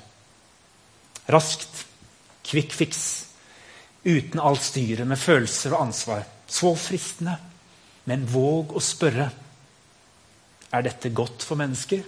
Raskt, 1.30 1.86
quick 2.46 2.74
fix, 2.74 3.02
uten 4.04 4.42
alt 4.42 4.64
styret, 4.66 5.08
med 5.08 5.20
følelser 5.20 5.74
og 5.76 5.88
ansvar. 5.88 6.24
Så 6.50 6.74
fristende. 6.78 7.36
Men 8.10 8.26
våg 8.26 8.74
å 8.74 8.82
spørre 8.82 9.28
er 10.74 10.86
dette 10.86 11.12
godt 11.14 11.46
for 11.46 11.60
mennesker. 11.60 12.02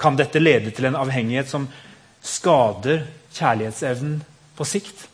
Kan 0.00 0.16
dette 0.20 0.40
lede 0.40 0.72
til 0.76 0.88
en 0.88 0.98
avhengighet 1.00 1.48
som 1.48 1.68
skader 2.20 3.06
kjærlighetsevnen 3.32 4.20
på 4.56 4.68
sikt? 4.68 5.09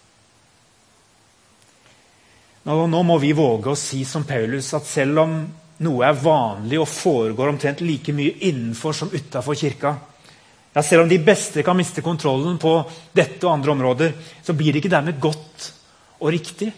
Nå, 2.67 2.87
nå, 2.91 3.01
må 3.07 3.17
vi 3.23 3.31
våge 3.37 3.71
å 3.71 3.79
si 3.79 4.01
som 4.09 4.25
Paulus 4.27 4.73
at 4.75 4.89
selv 4.89 5.23
om 5.23 5.35
noe 5.87 6.07
er 6.09 6.17
vanlig 6.19 6.81
og 6.83 6.89
foregår 6.91 7.53
omtrent 7.53 7.83
like 7.85 8.11
mye 8.17 8.41
innenfor 8.49 8.97
som 8.97 9.13
utafor 9.13 9.55
kirka, 9.55 9.93
ja, 10.75 10.83
selv 10.83 11.05
om 11.05 11.09
de 11.09 11.21
beste 11.23 11.63
kan 11.65 11.79
miste 11.79 12.03
kontrollen 12.05 12.59
på 12.61 12.73
dette 13.15 13.47
og 13.47 13.53
andre 13.53 13.73
områder, 13.73 14.17
så 14.43 14.57
blir 14.57 14.75
det 14.75 14.83
ikke 14.83 14.93
dermed 14.93 15.21
godt 15.23 15.69
og 16.19 16.33
riktig. 16.35 16.73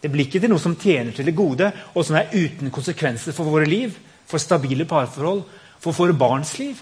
Det 0.00 0.10
blir 0.10 0.28
ikke 0.28 0.40
til 0.40 0.54
noe 0.54 0.62
som 0.62 0.78
tjener 0.78 1.12
til 1.16 1.26
det 1.28 1.36
gode, 1.36 1.68
og 1.92 2.06
som 2.06 2.16
er 2.20 2.32
uten 2.32 2.70
konsekvenser 2.72 3.34
for 3.36 3.50
våre 3.50 3.66
liv, 3.68 3.98
for 4.30 4.40
stabile 4.40 4.86
parforhold, 4.88 5.42
for 5.82 5.98
våre 5.98 6.16
barns 6.16 6.54
liv. 6.62 6.78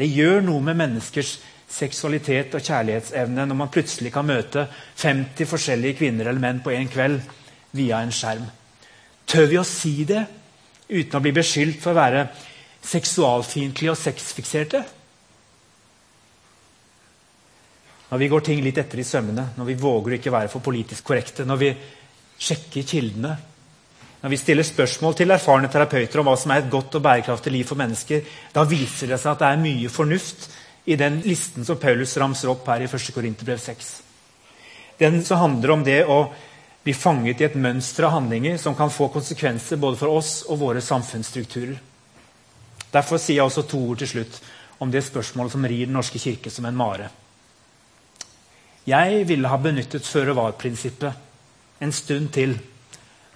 Det 0.00 0.08
gjør 0.08 0.40
noe 0.48 0.64
med 0.64 0.80
menneskers 0.80 1.36
seksualitet 1.70 2.54
og 2.58 2.64
kjærlighetsevne 2.66 3.46
når 3.46 3.58
man 3.58 3.70
plutselig 3.72 4.12
kan 4.14 4.26
møte 4.26 4.66
50 5.00 5.48
forskjellige 5.48 6.00
kvinner 6.02 6.28
eller 6.28 6.42
menn 6.42 6.62
på 6.64 6.72
en 6.74 6.90
kveld 6.90 7.20
via 7.78 8.00
en 8.02 8.14
skjerm. 8.14 8.46
Tør 9.30 9.50
vi 9.50 9.58
å 9.60 9.66
si 9.66 9.94
det 10.08 10.24
uten 10.90 11.18
å 11.18 11.22
bli 11.22 11.34
beskyldt 11.36 11.78
for 11.82 11.94
å 11.94 12.00
være 12.00 12.24
seksualfiendtlige 12.90 13.92
og 13.92 14.00
sexfikserte? 14.00 14.80
Når 18.10 18.18
vi 18.18 18.28
går 18.32 18.42
ting 18.42 18.64
litt 18.64 18.78
etter 18.82 18.98
i 18.98 19.06
sømmene, 19.06 19.52
når 19.54 19.68
vi 19.68 19.78
våger 19.78 20.16
å 20.16 20.18
ikke 20.18 20.34
være 20.34 20.50
for 20.50 20.64
politisk 20.64 21.06
korrekte, 21.06 21.46
når 21.46 21.60
vi 21.60 21.70
sjekker 22.40 22.88
kildene, 22.88 23.36
når 24.20 24.32
vi 24.34 24.38
stiller 24.40 24.66
spørsmål 24.66 25.14
til 25.16 25.30
erfarne 25.32 25.70
terapeuter 25.72 26.20
om 26.20 26.26
hva 26.28 26.34
som 26.36 26.50
er 26.52 26.64
et 26.64 26.72
godt 26.72 26.98
og 26.98 27.04
bærekraftig 27.06 27.52
liv 27.54 27.68
for 27.68 27.78
mennesker, 27.80 28.26
da 28.52 28.66
viser 28.68 29.12
det 29.12 29.20
seg 29.20 29.32
at 29.32 29.44
det 29.44 29.52
er 29.52 29.62
mye 29.62 29.92
fornuft 29.92 30.48
i 30.90 30.96
den 30.96 31.20
listen 31.20 31.64
som 31.64 31.78
Paulus 31.78 32.16
ramser 32.18 32.50
opp 32.50 32.66
her 32.66 32.82
i 32.82 32.88
1. 32.90 33.12
Korinterbrev 33.14 33.58
6. 33.62 33.90
Den 34.98 35.20
som 35.24 35.38
handler 35.38 35.70
om 35.70 35.84
det 35.86 36.00
å 36.02 36.24
bli 36.82 36.94
fanget 36.96 37.40
i 37.40 37.46
et 37.46 37.54
mønster 37.54 38.08
av 38.08 38.16
handlinger 38.16 38.56
som 38.58 38.74
kan 38.74 38.90
få 38.90 39.06
konsekvenser 39.14 39.78
både 39.78 40.00
for 40.00 40.18
oss 40.18 40.32
og 40.48 40.58
våre 40.64 40.82
samfunnsstrukturer. 40.82 41.76
Derfor 42.90 43.22
sier 43.22 43.38
jeg 43.38 43.46
også 43.46 43.62
to 43.70 43.84
ord 43.92 44.02
til 44.02 44.10
slutt 44.16 44.40
om 44.82 44.90
det 44.90 45.04
spørsmålet 45.06 45.54
som 45.54 45.68
rir 45.70 45.86
Den 45.86 45.94
norske 45.94 46.18
kirke 46.18 46.50
som 46.50 46.66
en 46.66 46.80
mare. 46.82 47.06
Jeg 48.90 49.28
ville 49.28 49.48
ha 49.48 49.60
benyttet 49.62 50.10
føre-var-prinsippet 50.10 51.80
en 51.86 51.92
stund 51.94 52.32
til 52.34 52.56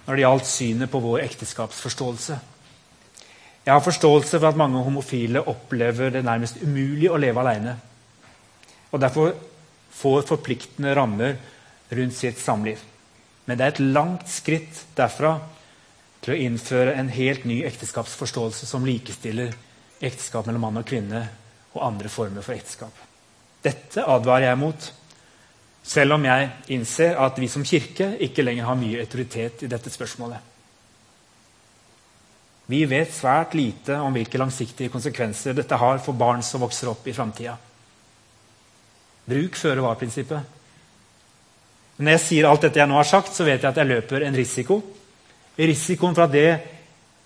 når 0.05 0.11
det 0.11 0.25
gjaldt 0.25 0.51
synet 0.51 0.91
på 0.91 0.99
vår 0.99 1.23
ekteskapsforståelse. 1.29 2.39
Jeg 3.65 3.73
har 3.73 3.81
forståelse 3.81 4.37
for 4.37 4.51
at 4.51 4.59
mange 4.59 4.81
homofile 4.85 5.41
opplever 5.49 6.11
det 6.13 6.21
nærmest 6.25 6.59
umulig 6.61 7.09
å 7.09 7.17
leve 7.17 7.41
alene. 7.41 7.73
Og 8.93 9.01
derfor 9.01 9.33
får 9.95 10.27
forpliktende 10.29 10.93
rammer 10.95 11.39
rundt 11.89 12.13
sitt 12.13 12.37
samliv. 12.41 12.77
Men 13.45 13.57
det 13.57 13.65
er 13.65 13.73
et 13.73 13.83
langt 13.95 14.29
skritt 14.29 14.83
derfra 14.97 15.39
til 16.21 16.35
å 16.35 16.39
innføre 16.45 16.93
en 16.97 17.09
helt 17.13 17.45
ny 17.49 17.63
ekteskapsforståelse 17.65 18.69
som 18.69 18.85
likestiller 18.85 19.53
ekteskap 20.01 20.45
mellom 20.45 20.67
mann 20.67 20.81
og 20.81 20.87
kvinne 20.89 21.25
og 21.73 21.83
andre 21.85 22.09
former 22.09 22.45
for 22.45 22.57
ekteskap. 22.57 22.93
Dette 23.65 24.05
advarer 24.05 24.51
jeg 24.51 24.61
mot, 24.61 24.89
selv 25.85 26.17
om 26.17 26.25
jeg 26.25 26.49
innser 26.73 27.17
at 27.21 27.37
vi 27.41 27.49
som 27.49 27.65
kirke 27.65 28.13
ikke 28.25 28.45
lenger 28.45 28.69
har 28.69 28.77
mye 28.77 29.01
autoritet 29.01 29.65
i 29.65 29.69
dette 29.71 29.93
spørsmålet. 29.93 30.54
Vi 32.65 32.81
vet 32.89 33.13
svært 33.13 33.53
lite 33.53 33.99
om 34.01 34.13
hvilke 34.15 34.39
langsiktige 34.41 34.89
konsekvenser 34.93 35.53
dette 35.53 35.77
har 35.77 36.01
for 36.01 36.17
barn 36.17 36.41
som 36.43 36.63
vokser 36.65 36.89
opp 36.89 37.05
i 37.07 37.13
framtida. 37.13 37.53
Bruk 39.25 39.57
føre-var-prinsippet. 39.57 40.53
Når 41.97 42.11
jeg 42.17 42.23
sier 42.25 42.47
alt 42.49 42.65
dette 42.65 42.81
jeg 42.81 42.89
nå 42.89 42.97
har 42.97 43.07
sagt, 43.07 43.33
så 43.33 43.45
vet 43.45 43.61
jeg 43.61 43.69
at 43.69 43.77
jeg 43.79 43.89
løper 43.89 44.25
en 44.25 44.37
risiko. 44.37 44.79
Risikoen 45.55 46.17
for 46.17 46.25
at 46.25 46.33
det 46.33 46.49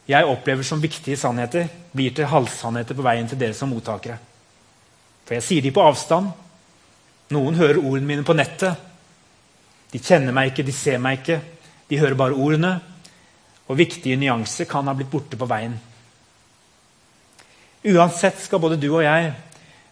jeg 0.10 0.26
opplever 0.26 0.66
som 0.66 0.82
viktige 0.82 1.18
sannheter, 1.18 1.68
blir 1.94 2.14
til 2.16 2.30
halvsannheter 2.30 2.98
på 2.98 3.06
veien 3.06 3.28
til 3.30 3.40
dere 3.40 3.56
som 3.58 3.70
mottakere. 3.72 4.18
For 5.26 5.38
jeg 5.38 5.46
sier 5.46 5.66
de 5.66 5.74
på 5.74 5.84
avstand. 5.86 6.30
Noen 7.36 7.58
hører 7.60 7.78
ordene 7.82 8.10
mine 8.10 8.26
på 8.26 8.34
nettet. 8.34 8.88
De 9.94 10.02
kjenner 10.02 10.34
meg 10.34 10.52
ikke, 10.52 10.66
de 10.66 10.74
ser 10.74 11.02
meg 11.02 11.22
ikke. 11.22 11.40
De 11.90 12.00
hører 12.02 12.18
bare 12.18 12.38
ordene 12.38 12.74
og 13.70 13.78
viktige 13.78 14.18
nyanser 14.18 14.66
kan 14.66 14.88
ha 14.90 14.96
blitt 14.98 15.12
borte 15.12 15.38
på 15.38 15.48
veien. 15.50 15.76
Uansett 17.86 18.42
skal 18.42 18.60
både 18.60 18.80
du 18.82 18.90
og 18.90 19.04
jeg 19.06 19.30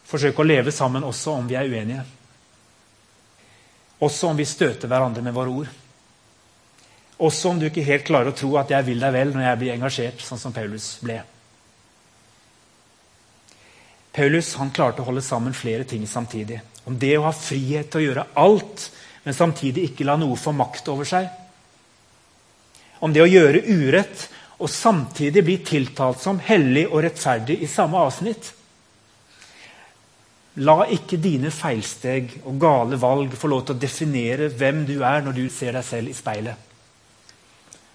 forsøke 0.07 0.41
å 0.41 0.47
leve 0.47 0.73
sammen 0.73 1.05
også 1.05 1.37
om 1.37 1.47
vi 1.47 1.55
er 1.59 1.69
uenige. 1.69 2.03
Også 4.03 4.31
om 4.31 4.37
vi 4.37 4.45
støter 4.49 4.89
hverandre 4.89 5.23
med 5.23 5.35
våre 5.35 5.53
ord. 5.61 5.69
Også 7.23 7.49
om 7.49 7.61
du 7.61 7.67
ikke 7.69 7.85
helt 7.85 8.05
klarer 8.05 8.33
å 8.33 8.37
tro 8.37 8.51
at 8.59 8.73
jeg 8.73 8.85
vil 8.89 9.01
deg 9.01 9.13
vel 9.13 9.33
når 9.33 9.45
jeg 9.45 9.61
blir 9.61 9.73
engasjert, 9.73 10.21
sånn 10.21 10.41
som 10.41 10.53
Paulus 10.53 10.91
ble. 11.01 11.21
Paulus 14.17 14.55
han 14.57 14.73
klarte 14.73 15.03
å 15.03 15.07
holde 15.07 15.21
sammen 15.25 15.53
flere 15.53 15.85
ting 15.85 16.05
samtidig. 16.09 16.59
Om 16.89 16.97
det 16.97 17.17
å 17.17 17.27
ha 17.27 17.33
frihet 17.33 17.91
til 17.91 18.01
å 18.01 18.05
gjøre 18.07 18.29
alt, 18.41 18.91
men 19.25 19.37
samtidig 19.37 19.91
ikke 19.91 20.05
la 20.07 20.17
noe 20.17 20.37
få 20.39 20.53
makt 20.55 20.89
over 20.93 21.05
seg 21.09 21.29
om 22.99 23.13
det 23.13 23.23
å 23.23 23.29
gjøre 23.29 23.63
urett 23.67 24.27
og 24.57 24.69
samtidig 24.73 25.43
bli 25.45 25.57
tiltalt 25.65 26.21
som 26.21 26.39
hellig 26.41 26.87
og 26.89 27.03
rettferdig 27.05 27.59
i 27.61 27.69
samme 27.69 27.99
avsnitt. 28.01 28.53
La 30.65 30.79
ikke 30.89 31.19
dine 31.21 31.51
feilsteg 31.53 32.39
og 32.49 32.57
gale 32.61 32.97
valg 32.97 33.35
få 33.37 33.49
lov 33.51 33.67
til 33.67 33.75
å 33.75 33.81
definere 33.81 34.49
hvem 34.49 34.81
du 34.87 34.95
er 35.05 35.21
når 35.21 35.37
du 35.37 35.43
ser 35.53 35.77
deg 35.77 35.85
selv 35.85 36.09
i 36.09 36.17
speilet. 36.17 36.55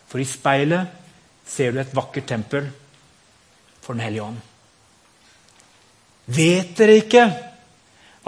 For 0.07 0.23
i 0.23 0.29
speilet 0.29 1.01
ser 1.49 1.73
du 1.73 1.81
et 1.83 1.95
vakkert 1.97 2.29
tempel 2.31 2.69
for 3.83 3.97
Den 3.97 4.05
hellige 4.05 4.29
ånd. 4.29 4.39
Vet 6.31 6.77
dere 6.79 7.01
ikke 7.01 7.25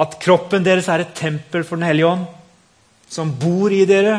at 0.02 0.16
kroppen 0.18 0.64
deres 0.66 0.88
er 0.90 1.04
et 1.04 1.14
tempel 1.14 1.62
for 1.62 1.78
Den 1.78 1.86
hellige 1.86 2.10
ånd, 2.10 2.24
som 3.06 3.30
bor 3.38 3.70
i 3.70 3.84
dere, 3.86 4.16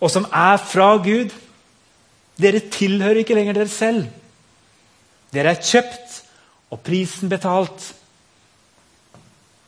og 0.00 0.08
som 0.08 0.24
er 0.32 0.56
fra 0.62 0.94
Gud? 1.04 1.34
Dere 2.38 2.62
tilhører 2.70 3.22
ikke 3.24 3.36
lenger 3.36 3.56
dere 3.58 3.72
selv. 3.72 4.06
Dere 5.34 5.54
er 5.54 5.62
kjøpt 5.62 6.18
og 6.72 6.80
prisen 6.84 7.30
betalt. 7.32 7.88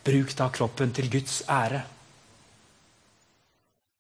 Bruk 0.07 0.37
da 0.39 0.49
kroppen 0.55 0.93
til 0.97 1.11
Guds 1.13 1.43
ære. 1.51 1.83